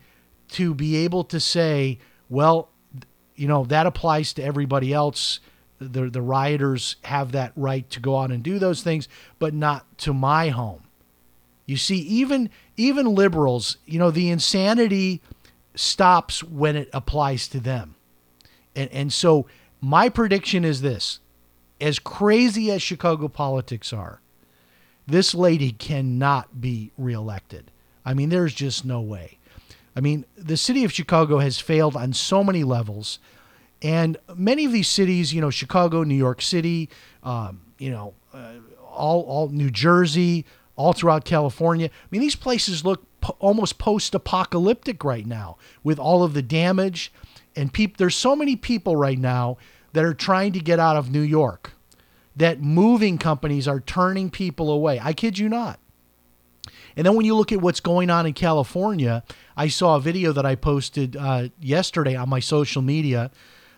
to 0.51 0.73
be 0.73 0.95
able 0.95 1.25
to 1.25 1.41
say, 1.41 1.99
well, 2.29 2.69
you 3.39 3.47
know, 3.47 3.63
that 3.65 3.85
applies 3.85 4.33
to 4.33 4.43
everybody 4.43 4.93
else. 4.93 5.39
The, 5.79 6.09
the 6.09 6.21
rioters 6.21 6.97
have 7.03 7.31
that 7.31 7.53
right 7.55 7.89
to 7.91 8.01
go 8.01 8.17
out 8.17 8.31
and 8.31 8.43
do 8.43 8.59
those 8.59 8.83
things, 8.83 9.07
but 9.39 9.53
not 9.53 9.97
to 9.99 10.13
my 10.13 10.49
home. 10.49 10.83
You 11.65 11.77
see, 11.77 11.99
even 11.99 12.49
even 12.75 13.15
liberals, 13.15 13.77
you 13.85 13.97
know, 13.97 14.11
the 14.11 14.29
insanity 14.29 15.21
stops 15.75 16.43
when 16.43 16.75
it 16.75 16.89
applies 16.91 17.47
to 17.49 17.61
them. 17.61 17.95
And 18.75 18.91
and 18.91 19.13
so 19.13 19.45
my 19.79 20.09
prediction 20.09 20.65
is 20.65 20.81
this. 20.81 21.19
As 21.79 21.97
crazy 21.97 22.69
as 22.71 22.81
Chicago 22.81 23.29
politics 23.29 23.93
are, 23.93 24.19
this 25.07 25.33
lady 25.33 25.71
cannot 25.71 26.59
be 26.59 26.91
reelected. 26.97 27.71
I 28.03 28.13
mean, 28.13 28.27
there's 28.27 28.53
just 28.53 28.83
no 28.83 28.99
way. 28.99 29.38
I 29.95 30.01
mean, 30.01 30.25
the 30.37 30.57
city 30.57 30.83
of 30.83 30.91
Chicago 30.91 31.39
has 31.39 31.59
failed 31.59 31.95
on 31.95 32.13
so 32.13 32.43
many 32.43 32.63
levels. 32.63 33.19
And 33.81 34.17
many 34.35 34.65
of 34.65 34.71
these 34.71 34.87
cities, 34.87 35.33
you 35.33 35.41
know, 35.41 35.49
Chicago, 35.49 36.03
New 36.03 36.15
York 36.15 36.41
City, 36.41 36.89
um, 37.23 37.61
you 37.77 37.91
know, 37.91 38.13
uh, 38.33 38.53
all, 38.87 39.21
all 39.23 39.49
New 39.49 39.69
Jersey, 39.69 40.45
all 40.75 40.93
throughout 40.93 41.25
California. 41.25 41.87
I 41.87 42.07
mean, 42.11 42.21
these 42.21 42.35
places 42.35 42.85
look 42.85 43.05
po- 43.21 43.35
almost 43.39 43.77
post-apocalyptic 43.77 45.03
right 45.03 45.25
now 45.25 45.57
with 45.83 45.99
all 45.99 46.23
of 46.23 46.33
the 46.33 46.41
damage 46.41 47.11
and. 47.55 47.71
There's 47.97 48.15
so 48.15 48.35
many 48.35 48.55
people 48.55 48.95
right 48.95 49.17
now 49.19 49.57
that 49.93 50.05
are 50.05 50.13
trying 50.13 50.53
to 50.53 50.59
get 50.59 50.79
out 50.79 50.95
of 50.95 51.11
New 51.11 51.21
York. 51.21 51.73
That 52.35 52.61
moving 52.61 53.17
companies 53.17 53.67
are 53.67 53.81
turning 53.81 54.29
people 54.29 54.69
away. 54.69 54.99
I 55.01 55.13
kid 55.13 55.37
you 55.37 55.49
not. 55.49 55.79
And 56.99 57.05
then 57.05 57.15
when 57.15 57.25
you 57.25 57.33
look 57.33 57.53
at 57.53 57.61
what's 57.61 57.79
going 57.79 58.09
on 58.09 58.25
in 58.25 58.33
California, 58.33 59.23
I 59.55 59.69
saw 59.69 59.95
a 59.95 60.01
video 60.01 60.33
that 60.33 60.45
I 60.45 60.55
posted 60.55 61.15
uh, 61.15 61.47
yesterday 61.57 62.13
on 62.17 62.27
my 62.27 62.41
social 62.41 62.81
media. 62.81 63.31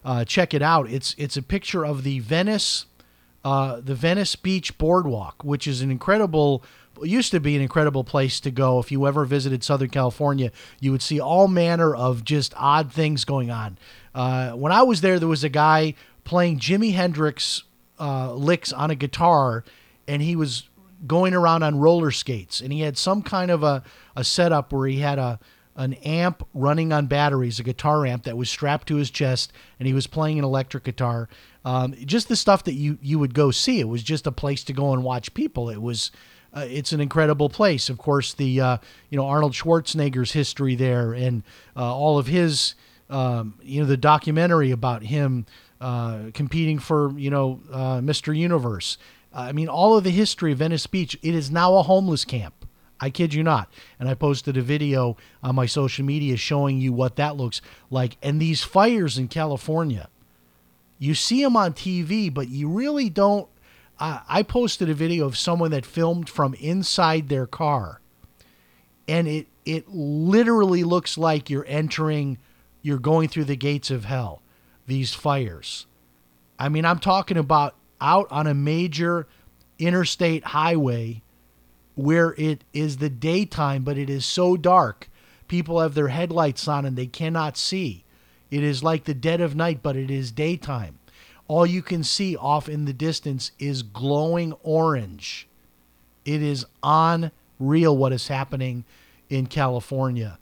Uh, 0.03 0.25
check 0.25 0.55
it 0.55 0.63
out. 0.63 0.89
It's 0.89 1.13
it's 1.19 1.37
a 1.37 1.43
picture 1.43 1.85
of 1.85 2.01
the 2.01 2.17
Venice, 2.17 2.87
uh, 3.45 3.79
the 3.79 3.93
Venice 3.93 4.35
Beach 4.35 4.75
Boardwalk, 4.79 5.43
which 5.43 5.67
is 5.67 5.83
an 5.83 5.91
incredible. 5.91 6.63
Used 7.03 7.29
to 7.29 7.39
be 7.39 7.55
an 7.55 7.61
incredible 7.61 8.03
place 8.03 8.39
to 8.39 8.49
go. 8.49 8.79
If 8.79 8.91
you 8.91 9.05
ever 9.05 9.23
visited 9.25 9.63
Southern 9.63 9.91
California, 9.91 10.51
you 10.79 10.91
would 10.91 11.03
see 11.03 11.19
all 11.19 11.47
manner 11.47 11.93
of 11.93 12.25
just 12.25 12.55
odd 12.57 12.91
things 12.91 13.23
going 13.23 13.51
on. 13.51 13.77
Uh, 14.15 14.53
when 14.53 14.71
I 14.71 14.81
was 14.81 15.01
there, 15.01 15.19
there 15.19 15.27
was 15.27 15.43
a 15.43 15.49
guy 15.49 15.93
playing 16.23 16.57
Jimi 16.57 16.95
Hendrix 16.95 17.65
uh, 17.99 18.33
licks 18.33 18.73
on 18.73 18.89
a 18.89 18.95
guitar, 18.95 19.63
and 20.07 20.23
he 20.23 20.35
was 20.35 20.63
going 21.07 21.33
around 21.33 21.63
on 21.63 21.79
roller 21.79 22.11
skates, 22.11 22.61
and 22.61 22.71
he 22.71 22.81
had 22.81 22.97
some 22.97 23.21
kind 23.21 23.51
of 23.51 23.63
a, 23.63 23.83
a 24.15 24.23
setup 24.23 24.71
where 24.71 24.87
he 24.87 24.99
had 24.99 25.19
a 25.19 25.39
an 25.75 25.93
amp 25.93 26.45
running 26.53 26.91
on 26.91 27.07
batteries, 27.07 27.59
a 27.59 27.63
guitar 27.63 28.05
amp 28.05 28.23
that 28.23 28.37
was 28.37 28.49
strapped 28.49 28.87
to 28.89 28.97
his 28.97 29.09
chest, 29.09 29.53
and 29.79 29.87
he 29.87 29.93
was 29.93 30.05
playing 30.05 30.37
an 30.37 30.43
electric 30.43 30.83
guitar. 30.83 31.29
Um, 31.63 31.95
just 32.05 32.27
the 32.27 32.35
stuff 32.35 32.63
that 32.65 32.73
you 32.73 32.97
you 33.01 33.19
would 33.19 33.33
go 33.33 33.51
see. 33.51 33.79
It 33.79 33.87
was 33.87 34.03
just 34.03 34.27
a 34.27 34.31
place 34.31 34.63
to 34.65 34.73
go 34.73 34.93
and 34.93 35.03
watch 35.03 35.33
people. 35.33 35.69
It 35.69 35.81
was. 35.81 36.11
Uh, 36.53 36.67
it's 36.69 36.91
an 36.91 36.99
incredible 36.99 37.47
place. 37.47 37.89
Of 37.89 37.97
course, 37.97 38.33
the 38.33 38.59
uh, 38.59 38.77
you 39.09 39.17
know 39.17 39.25
Arnold 39.25 39.53
Schwarzenegger's 39.53 40.33
history 40.33 40.75
there, 40.75 41.13
and 41.13 41.43
uh, 41.77 41.95
all 41.95 42.17
of 42.17 42.27
his 42.27 42.75
um, 43.09 43.53
you 43.61 43.81
know 43.81 43.87
the 43.87 43.95
documentary 43.95 44.71
about 44.71 45.03
him 45.03 45.45
uh, 45.79 46.25
competing 46.33 46.77
for 46.77 47.17
you 47.17 47.29
know 47.29 47.61
uh, 47.71 47.99
Mr. 47.99 48.35
Universe. 48.35 48.97
I 49.33 49.51
mean, 49.51 49.67
all 49.67 49.97
of 49.97 50.03
the 50.03 50.09
history 50.09 50.51
of 50.51 50.59
Venice 50.59 50.87
Beach. 50.87 51.17
It 51.21 51.33
is 51.33 51.51
now 51.51 51.75
a 51.75 51.83
homeless 51.83 52.25
camp. 52.25 52.65
I 52.99 53.09
kid 53.09 53.33
you 53.33 53.43
not. 53.43 53.71
And 53.99 54.07
I 54.07 54.13
posted 54.13 54.57
a 54.57 54.61
video 54.61 55.17
on 55.41 55.55
my 55.55 55.65
social 55.65 56.05
media 56.05 56.37
showing 56.37 56.79
you 56.79 56.93
what 56.93 57.15
that 57.15 57.35
looks 57.35 57.61
like. 57.89 58.17
And 58.21 58.39
these 58.39 58.63
fires 58.63 59.17
in 59.17 59.27
California, 59.27 60.09
you 60.99 61.15
see 61.15 61.43
them 61.43 61.57
on 61.57 61.73
TV, 61.73 62.31
but 62.31 62.49
you 62.49 62.69
really 62.69 63.09
don't. 63.09 63.47
Uh, 63.99 64.19
I 64.27 64.43
posted 64.43 64.89
a 64.89 64.93
video 64.93 65.25
of 65.25 65.37
someone 65.37 65.71
that 65.71 65.85
filmed 65.85 66.29
from 66.29 66.53
inside 66.55 67.29
their 67.29 67.47
car, 67.47 68.01
and 69.07 69.27
it 69.27 69.47
it 69.65 69.89
literally 69.89 70.83
looks 70.83 71.17
like 71.17 71.49
you're 71.49 71.65
entering, 71.67 72.37
you're 72.81 72.99
going 72.99 73.29
through 73.29 73.45
the 73.45 73.55
gates 73.55 73.91
of 73.91 74.05
hell. 74.05 74.41
These 74.87 75.13
fires. 75.13 75.85
I 76.59 76.69
mean, 76.69 76.85
I'm 76.85 76.99
talking 76.99 77.37
about 77.37 77.75
out 78.01 78.27
on 78.31 78.47
a 78.47 78.53
major 78.53 79.27
interstate 79.79 80.43
highway 80.45 81.21
where 81.95 82.33
it 82.37 82.63
is 82.73 82.97
the 82.97 83.09
daytime, 83.09 83.83
but 83.83 83.97
it 83.97 84.09
is 84.09 84.25
so 84.25 84.57
dark. 84.57 85.09
People 85.47 85.79
have 85.79 85.93
their 85.93 86.07
headlights 86.07 86.67
on 86.67 86.85
and 86.85 86.97
they 86.97 87.07
cannot 87.07 87.57
see. 87.57 88.03
It 88.49 88.63
is 88.63 88.83
like 88.83 89.05
the 89.05 89.13
dead 89.13 89.41
of 89.41 89.55
night, 89.55 89.79
but 89.81 89.95
it 89.95 90.09
is 90.09 90.31
daytime. 90.31 90.99
All 91.47 91.65
you 91.65 91.81
can 91.81 92.03
see 92.03 92.35
off 92.35 92.69
in 92.69 92.85
the 92.85 92.93
distance 92.93 93.51
is 93.59 93.83
glowing 93.83 94.53
orange. 94.63 95.47
It 96.25 96.41
is 96.41 96.65
unreal 96.83 97.97
what 97.97 98.13
is 98.13 98.27
happening 98.27 98.85
in 99.29 99.47
California. 99.47 100.37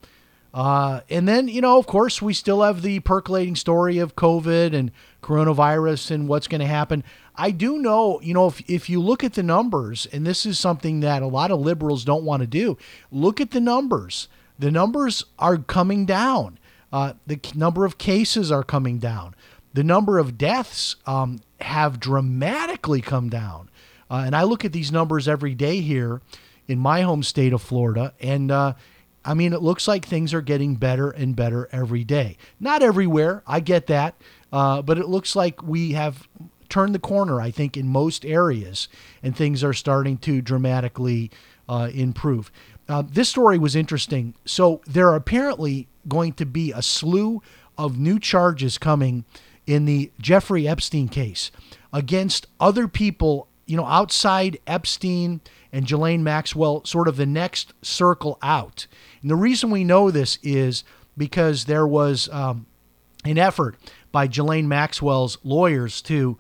Uh, 0.54 1.02
and 1.10 1.28
then, 1.28 1.48
you 1.48 1.62
know, 1.62 1.78
of 1.78 1.86
course, 1.86 2.22
we 2.22 2.34
still 2.34 2.62
have 2.64 2.82
the 2.82 3.00
percolating 3.02 3.56
story 3.56 4.00
of 4.00 4.16
COVID 4.16 4.74
and 4.74 4.92
coronavirus 5.22 6.12
and 6.12 6.28
what's 6.28 6.48
going 6.48 6.62
to 6.62 6.68
happen. 6.68 7.04
I 7.40 7.52
do 7.52 7.78
know, 7.78 8.20
you 8.22 8.34
know, 8.34 8.48
if, 8.48 8.62
if 8.70 8.90
you 8.90 9.00
look 9.00 9.24
at 9.24 9.34
the 9.34 9.44
numbers, 9.44 10.06
and 10.08 10.28
this 10.28 10.46
is 10.46 10.60
something 10.60 11.00
that 11.00 11.22
a 11.22 11.28
lot 11.28 11.52
of 11.52 11.62
liberals 11.62 12.04
don't 12.04 12.26
want 12.26 12.42
to 12.42 12.48
do, 12.48 12.78
look 13.14 13.40
at 13.40 13.52
the 13.52 13.62
numbers. 13.62 14.28
The 14.60 14.70
numbers 14.70 15.24
are 15.40 15.58
coming 15.58 16.06
down. 16.06 16.60
Uh, 16.92 17.14
the 17.26 17.40
number 17.56 17.86
of 17.86 17.98
cases 17.98 18.52
are 18.52 18.64
coming 18.64 18.98
down. 18.98 19.36
The 19.74 19.86
number 19.86 20.20
of 20.20 20.38
deaths 20.38 20.98
um, 21.06 21.40
have 21.62 21.98
dramatically 21.98 23.00
come 23.00 23.30
down. 23.30 23.70
Uh, 24.12 24.24
and 24.26 24.36
I 24.36 24.44
look 24.44 24.66
at 24.66 24.74
these 24.74 24.92
numbers 24.92 25.28
every 25.30 25.56
day 25.56 25.80
here 25.80 26.22
in 26.68 26.78
my 26.78 27.04
home 27.04 27.24
state 27.24 27.54
of 27.54 27.62
Florida, 27.62 28.14
and 28.20 28.52
uh, 28.52 28.74
I 29.24 29.34
mean, 29.34 29.54
it 29.54 29.62
looks 29.62 29.88
like 29.88 30.06
things 30.06 30.34
are 30.34 30.42
getting 30.42 30.76
better 30.76 31.10
and 31.10 31.36
better 31.36 31.70
every 31.72 32.04
day. 32.04 32.38
Not 32.60 32.84
everywhere, 32.84 33.44
I 33.48 33.60
get 33.60 33.88
that, 33.88 34.16
uh, 34.52 34.82
but 34.82 34.98
it 34.98 35.08
looks 35.08 35.36
like 35.36 35.64
we 35.64 35.94
have 35.94 36.28
turned 36.70 36.96
the 36.96 37.00
corner, 37.00 37.42
I 37.42 37.52
think, 37.52 37.76
in 37.76 37.88
most 37.88 38.26
areas, 38.26 38.88
and 39.24 39.36
things 39.36 39.64
are 39.64 39.74
starting 39.74 40.18
to 40.20 40.42
dramatically 40.42 41.32
uh, 41.68 41.90
improve. 41.94 42.52
Uh, 42.88 43.04
this 43.08 43.30
story 43.30 43.58
was 43.58 43.76
interesting. 43.76 44.34
So, 44.46 44.82
there 44.88 45.08
are 45.10 45.16
apparently 45.16 45.88
going 46.08 46.34
to 46.34 46.46
be 46.46 46.72
a 46.72 46.82
slew 46.82 47.42
of 47.78 47.98
new 47.98 48.20
charges 48.20 48.78
coming 48.78 49.26
in 49.66 49.86
the 49.86 50.12
Jeffrey 50.20 50.68
Epstein 50.68 51.08
case 51.08 51.52
against 51.94 52.48
other 52.60 52.88
people, 52.88 53.48
you 53.68 53.78
know, 53.78 53.86
outside 53.86 54.58
Epstein 54.66 55.42
and 55.72 55.86
Ghislaine 55.86 56.24
Maxwell, 56.24 56.84
sort 56.86 57.08
of 57.08 57.18
the 57.18 57.26
next 57.26 57.74
circle 57.84 58.40
out. 58.42 58.88
And 59.22 59.30
the 59.30 59.36
reason 59.36 59.70
we 59.70 59.84
know 59.84 60.10
this 60.10 60.40
is 60.42 60.84
because 61.16 61.66
there 61.66 61.86
was 61.86 62.28
um, 62.30 62.66
an 63.26 63.38
effort 63.38 63.76
by 64.12 64.28
Ghislaine 64.28 64.68
Maxwell's 64.68 65.38
lawyers 65.44 66.02
to 66.04 66.38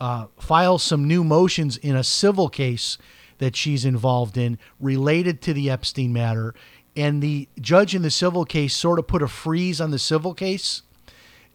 uh, 0.00 0.26
file 0.38 0.78
some 0.78 1.06
new 1.06 1.24
motions 1.24 1.76
in 1.76 1.96
a 1.96 2.04
civil 2.04 2.48
case 2.48 2.98
that 3.38 3.56
she's 3.56 3.84
involved 3.84 4.36
in 4.36 4.58
related 4.80 5.40
to 5.42 5.52
the 5.52 5.70
Epstein 5.70 6.12
matter. 6.12 6.54
and 6.98 7.22
the 7.22 7.48
judge 7.60 7.94
in 7.94 8.02
the 8.02 8.10
civil 8.10 8.44
case 8.44 8.74
sort 8.74 8.98
of 8.98 9.06
put 9.06 9.22
a 9.22 9.28
freeze 9.28 9.80
on 9.80 9.92
the 9.92 9.98
civil 9.98 10.34
case, 10.34 10.82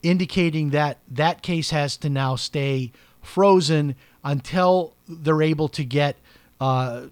indicating 0.02 0.70
that 0.70 1.00
that 1.10 1.42
case 1.42 1.72
has 1.72 1.98
to 1.98 2.10
now 2.10 2.38
stay 2.38 2.92
frozen 3.22 3.96
until 4.24 4.96
they're 5.08 5.42
able 5.42 5.68
to 5.68 5.84
get 5.84 6.16
uh, 6.62 7.08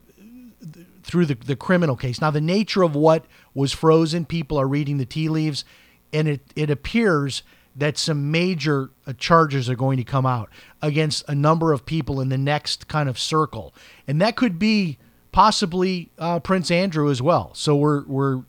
through 1.04 1.26
the, 1.26 1.36
the 1.36 1.58
criminal 1.58 1.98
case. 1.98 2.22
Now, 2.22 2.32
the 2.32 2.40
nature 2.40 2.84
of 2.84 2.96
what 2.96 3.26
was 3.54 3.74
frozen, 3.74 4.24
people 4.26 4.58
are 4.58 4.68
reading 4.68 4.98
the 4.98 5.06
tea 5.06 5.28
leaves, 5.28 5.66
and 6.14 6.28
it, 6.30 6.42
it 6.56 6.70
appears 6.70 7.44
that 7.76 7.98
some 7.98 8.32
major 8.32 8.92
uh, 9.08 9.14
charges 9.14 9.70
are 9.70 9.76
going 9.76 9.98
to 9.98 10.04
come 10.04 10.26
out 10.26 10.50
against 10.82 11.24
a 11.28 11.36
number 11.36 11.72
of 11.74 11.86
people 11.86 12.20
in 12.20 12.30
the 12.30 12.38
next 12.38 12.88
kind 12.88 13.08
of 13.08 13.18
circle. 13.18 13.74
And 14.08 14.22
that 14.22 14.36
could 14.36 14.60
be 14.60 14.98
possibly 15.32 16.12
uh, 16.18 16.40
Prince 16.40 16.70
Andrew 16.70 17.10
as 17.10 17.22
well. 17.22 17.52
So 17.54 17.76
we're, 17.76 18.04
we're 18.06 18.44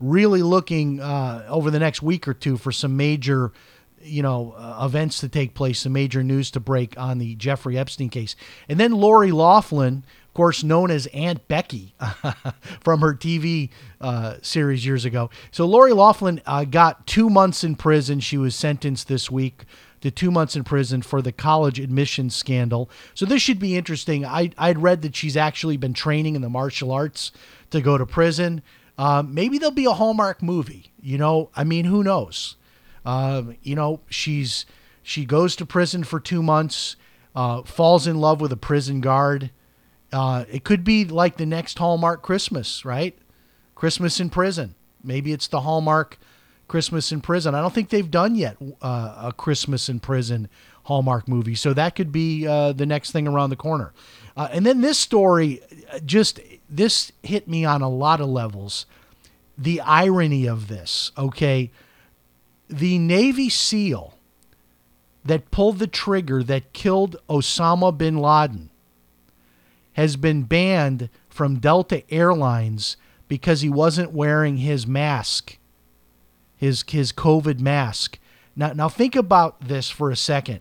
really 0.00 0.42
looking 0.42 1.00
uh, 1.00 1.44
over 1.48 1.70
the 1.70 1.78
next 1.78 2.02
week 2.02 2.26
or 2.26 2.34
two 2.34 2.56
for 2.56 2.72
some 2.72 2.96
major 2.96 3.52
you 4.04 4.22
know, 4.22 4.52
uh, 4.56 4.84
events 4.84 5.20
to 5.20 5.28
take 5.28 5.54
place, 5.54 5.80
some 5.80 5.92
major 5.92 6.22
news 6.22 6.50
to 6.50 6.60
break 6.60 6.98
on 6.98 7.18
the 7.18 7.34
Jeffrey 7.36 7.78
Epstein 7.78 8.08
case. 8.08 8.34
And 8.68 8.78
then 8.80 8.92
Lori 8.92 9.30
Loughlin, 9.30 10.04
of 10.32 10.34
course, 10.34 10.64
known 10.64 10.90
as 10.90 11.06
Aunt 11.08 11.46
Becky 11.46 11.94
from 12.80 13.02
her 13.02 13.12
TV 13.12 13.68
uh, 14.00 14.36
series 14.40 14.86
years 14.86 15.04
ago. 15.04 15.28
So 15.50 15.66
Lori 15.66 15.92
Loughlin 15.92 16.40
uh, 16.46 16.64
got 16.64 17.06
two 17.06 17.28
months 17.28 17.62
in 17.62 17.74
prison. 17.76 18.18
She 18.18 18.38
was 18.38 18.56
sentenced 18.56 19.08
this 19.08 19.30
week 19.30 19.66
to 20.00 20.10
two 20.10 20.30
months 20.30 20.56
in 20.56 20.64
prison 20.64 21.02
for 21.02 21.20
the 21.20 21.32
college 21.32 21.78
admissions 21.78 22.34
scandal. 22.34 22.88
So 23.12 23.26
this 23.26 23.42
should 23.42 23.58
be 23.58 23.76
interesting. 23.76 24.24
I, 24.24 24.52
I'd 24.56 24.78
read 24.78 25.02
that 25.02 25.14
she's 25.14 25.36
actually 25.36 25.76
been 25.76 25.92
training 25.92 26.34
in 26.34 26.40
the 26.40 26.48
martial 26.48 26.92
arts 26.92 27.30
to 27.68 27.82
go 27.82 27.98
to 27.98 28.06
prison. 28.06 28.62
Uh, 28.96 29.22
maybe 29.22 29.58
there'll 29.58 29.70
be 29.70 29.84
a 29.84 29.92
Hallmark 29.92 30.42
movie. 30.42 30.92
You 30.98 31.18
know, 31.18 31.50
I 31.54 31.64
mean, 31.64 31.84
who 31.84 32.02
knows? 32.02 32.56
Um, 33.04 33.58
you 33.62 33.74
know, 33.74 34.00
she's 34.08 34.64
she 35.02 35.26
goes 35.26 35.56
to 35.56 35.66
prison 35.66 36.04
for 36.04 36.18
two 36.18 36.42
months, 36.42 36.96
uh, 37.34 37.64
falls 37.64 38.06
in 38.06 38.18
love 38.18 38.40
with 38.40 38.50
a 38.50 38.56
prison 38.56 39.02
guard. 39.02 39.50
Uh, 40.12 40.44
it 40.50 40.64
could 40.64 40.84
be 40.84 41.04
like 41.04 41.36
the 41.36 41.46
next 41.46 41.78
Hallmark 41.78 42.22
Christmas, 42.22 42.84
right? 42.84 43.16
Christmas 43.74 44.20
in 44.20 44.30
prison. 44.30 44.74
Maybe 45.02 45.32
it's 45.32 45.48
the 45.48 45.60
Hallmark 45.62 46.18
Christmas 46.68 47.12
in 47.12 47.20
prison. 47.20 47.54
I 47.54 47.60
don't 47.60 47.74
think 47.74 47.88
they've 47.88 48.10
done 48.10 48.34
yet 48.34 48.56
uh, 48.80 49.28
a 49.28 49.32
Christmas 49.36 49.88
in 49.88 50.00
prison 50.00 50.48
Hallmark 50.84 51.28
movie, 51.28 51.54
so 51.54 51.72
that 51.74 51.94
could 51.94 52.12
be 52.12 52.46
uh, 52.46 52.72
the 52.72 52.86
next 52.86 53.12
thing 53.12 53.26
around 53.26 53.50
the 53.50 53.56
corner. 53.56 53.92
Uh, 54.36 54.48
and 54.52 54.66
then 54.66 54.80
this 54.80 54.98
story, 54.98 55.60
just 56.04 56.40
this 56.68 57.12
hit 57.22 57.48
me 57.48 57.64
on 57.64 57.82
a 57.82 57.88
lot 57.88 58.20
of 58.20 58.28
levels. 58.28 58.86
The 59.56 59.80
irony 59.80 60.46
of 60.46 60.68
this, 60.68 61.12
okay 61.16 61.70
the 62.72 62.98
Navy 62.98 63.50
SEAL 63.50 64.14
that 65.24 65.50
pulled 65.50 65.78
the 65.78 65.86
trigger 65.86 66.42
that 66.42 66.72
killed 66.72 67.16
Osama 67.28 67.96
bin 67.96 68.16
Laden 68.16 68.70
has 69.94 70.16
been 70.16 70.44
banned 70.44 71.08
from 71.28 71.58
Delta 71.58 72.02
Airlines 72.12 72.96
because 73.28 73.60
he 73.60 73.68
wasn't 73.68 74.12
wearing 74.12 74.58
his 74.58 74.86
mask, 74.86 75.58
his 76.56 76.84
his 76.88 77.12
COVID 77.12 77.60
mask. 77.60 78.18
Now 78.54 78.72
now 78.72 78.88
think 78.88 79.16
about 79.16 79.60
this 79.60 79.88
for 79.90 80.10
a 80.10 80.16
second. 80.16 80.60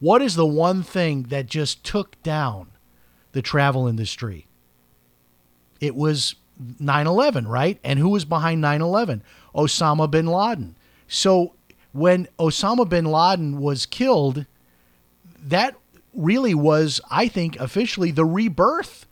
What 0.00 0.22
is 0.22 0.34
the 0.36 0.46
one 0.46 0.82
thing 0.82 1.24
that 1.24 1.46
just 1.46 1.84
took 1.84 2.22
down 2.22 2.68
the 3.32 3.42
travel 3.42 3.88
industry? 3.88 4.46
It 5.80 5.94
was 5.94 6.34
9/11, 6.60 7.46
right? 7.46 7.78
And 7.82 7.98
who 7.98 8.10
was 8.10 8.24
behind 8.24 8.62
9/11? 8.62 9.22
Osama 9.54 10.10
bin 10.10 10.26
Laden. 10.26 10.76
So 11.06 11.54
when 11.92 12.28
Osama 12.38 12.88
bin 12.88 13.06
Laden 13.06 13.58
was 13.58 13.86
killed, 13.86 14.46
that 15.42 15.76
really 16.18 16.54
was, 16.54 17.00
I 17.10 17.28
think, 17.28 17.58
officially 17.60 18.10
the 18.10 18.24
rebirth 18.24 19.06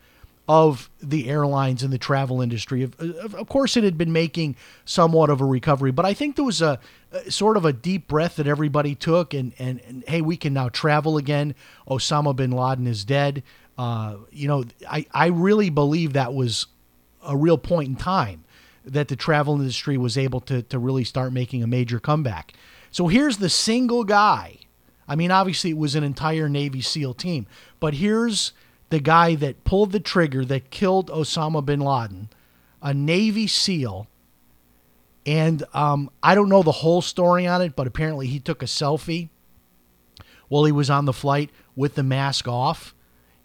of 0.49 0.90
the 1.01 1.29
airlines 1.29 1.83
and 1.83 1.92
the 1.92 1.99
travel 1.99 2.40
industry. 2.40 2.83
Of, 2.83 3.35
of 3.35 3.49
course, 3.49 3.77
it 3.77 3.85
had 3.85 3.97
been 3.97 4.12
making 4.12 4.57
somewhat 4.85 5.31
of 5.31 5.40
a 5.40 5.45
recovery, 5.45 5.90
but 5.90 6.05
I 6.05 6.14
think 6.14 6.37
there 6.37 6.45
was 6.45 6.62
a, 6.62 6.79
a 7.12 7.31
sort 7.31 7.57
of 7.57 7.64
a 7.64 7.73
deep 7.73 8.07
breath 8.07 8.37
that 8.37 8.47
everybody 8.47 8.95
took, 8.95 9.35
and, 9.35 9.53
and, 9.59 9.81
and, 9.87 10.05
hey, 10.07 10.21
we 10.21 10.37
can 10.37 10.53
now 10.53 10.69
travel 10.69 11.16
again. 11.16 11.55
Osama 11.88 12.35
bin 12.35 12.53
Laden 12.53 12.87
is 12.87 13.05
dead. 13.05 13.42
Uh, 13.79 14.16
you 14.31 14.47
know, 14.47 14.64
I, 14.88 15.07
I 15.12 15.27
really 15.27 15.71
believe 15.71 16.12
that 16.12 16.33
was 16.33 16.66
a 17.25 17.37
real 17.37 17.59
point 17.59 17.88
in 17.88 17.97
time 17.97 18.45
that 18.85 19.09
the 19.09 19.16
travel 19.16 19.57
industry 19.57 19.99
was 19.99 20.16
able 20.16 20.40
to, 20.40 20.62
to 20.62 20.79
really 20.79 21.05
start 21.05 21.33
making 21.33 21.62
a 21.62 21.66
major 21.66 21.99
comeback. 21.99 22.53
So 22.92 23.09
here's 23.09 23.38
the 23.38 23.49
single 23.49 24.05
guy. 24.05 24.59
I 25.09 25.16
mean, 25.16 25.31
obviously, 25.31 25.71
it 25.71 25.79
was 25.79 25.95
an 25.95 26.05
entire 26.05 26.49
Navy 26.49 26.81
SEAL 26.81 27.14
team, 27.14 27.47
but 27.81 27.95
here's 27.95 28.53
the 28.90 29.01
guy 29.01 29.35
that 29.37 29.64
pulled 29.64 29.92
the 29.92 30.01
trigger 30.01 30.45
that 30.45 30.71
killed 30.71 31.11
Osama 31.11 31.64
bin 31.64 31.81
Laden, 31.81 32.29
a 32.83 32.95
Navy 32.95 33.47
SEAL. 33.47 34.07
And 35.25 35.64
um, 35.75 36.11
I 36.23 36.35
don't 36.35 36.49
know 36.49 36.62
the 36.62 36.71
whole 36.71 37.03
story 37.03 37.47
on 37.47 37.61
it, 37.62 37.75
but 37.75 37.87
apparently 37.87 38.29
he 38.29 38.38
took 38.38 38.62
a 38.62 38.66
selfie 38.66 39.29
while 40.49 40.64
he 40.64 40.73
was 40.73 40.88
on 40.88 41.05
the 41.05 41.12
flight 41.12 41.51
with 41.75 41.97
the 41.97 42.03
mask 42.05 42.47
off, 42.47 42.95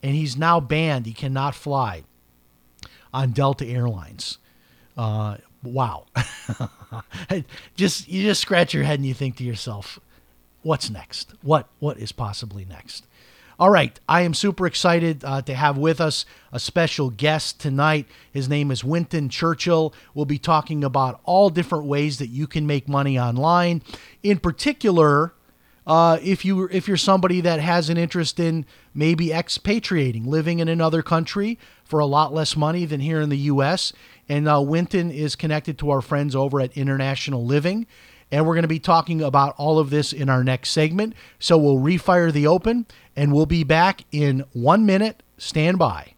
and 0.04 0.16
he's 0.16 0.38
now 0.38 0.60
banned. 0.60 1.06
He 1.06 1.14
cannot 1.14 1.56
fly 1.56 2.04
on 3.14 3.32
Delta 3.32 3.66
Airlines. 3.66 4.38
Uh, 4.96 5.38
wow. 5.64 6.06
just 7.76 8.08
you 8.08 8.24
just 8.24 8.42
scratch 8.42 8.74
your 8.74 8.84
head 8.84 9.00
and 9.00 9.06
you 9.06 9.14
think 9.14 9.38
to 9.38 9.44
yourself, 9.44 10.00
what's 10.64 10.90
next? 10.90 11.34
What 11.42 11.68
what 11.80 11.98
is 11.98 12.12
possibly 12.12 12.66
next? 12.66 13.06
All 13.60 13.70
right, 13.70 14.00
I 14.10 14.22
am 14.22 14.34
super 14.34 14.66
excited 14.66 15.24
uh, 15.24 15.44
to 15.44 15.54
have 15.54 15.78
with 15.78 16.02
us 16.02 16.26
a 16.52 16.60
special 16.60 17.12
guest 17.12 17.60
tonight. 17.60 18.08
His 18.32 18.50
name 18.50 18.72
is 18.72 18.84
Winton 18.84 19.30
Churchill. 19.30 19.94
We'll 20.16 20.26
be 20.26 20.40
talking 20.40 20.84
about 20.84 21.22
all 21.26 21.52
different 21.52 21.86
ways 21.86 22.18
that 22.18 22.30
you 22.30 22.48
can 22.48 22.66
make 22.66 22.88
money 22.88 23.20
online. 23.20 23.84
In 24.24 24.40
particular, 24.40 25.36
uh, 25.86 26.18
if 26.24 26.44
you 26.44 26.70
if 26.72 26.88
you're 26.88 26.98
somebody 26.98 27.42
that 27.42 27.60
has 27.60 27.90
an 27.90 27.98
interest 27.98 28.40
in 28.40 28.66
maybe 28.96 29.32
expatriating, 29.32 30.26
living 30.26 30.58
in 30.60 30.68
another 30.68 31.04
country 31.04 31.60
for 31.84 32.00
a 32.00 32.06
lot 32.06 32.34
less 32.34 32.56
money 32.56 32.86
than 32.86 33.00
here 33.00 33.22
in 33.22 33.30
the 33.30 33.38
U.S., 33.38 33.94
and 34.28 34.48
uh, 34.48 34.62
Winton 34.62 35.12
is 35.12 35.36
connected 35.36 35.78
to 35.80 35.92
our 35.92 36.02
friends 36.02 36.36
over 36.36 36.62
at 36.62 36.76
International 36.78 37.46
Living. 37.46 37.86
And 38.32 38.46
we're 38.46 38.56
going 38.56 38.64
to 38.64 38.70
be 38.70 38.80
talking 38.80 39.22
about 39.22 39.56
all 39.58 39.80
of 39.80 39.90
this 39.90 40.14
in 40.14 40.30
our 40.30 40.44
next 40.44 40.70
segment. 40.70 41.14
So 41.40 41.58
we'll 41.58 41.78
refire 41.78 42.32
the 42.32 42.48
open 42.48 42.86
and 43.16 43.34
we'll 43.34 43.46
be 43.46 43.64
back 43.64 44.04
in 44.12 44.46
one 44.54 44.86
minute. 44.86 45.22
Stand 45.38 45.78
by. 45.78 46.14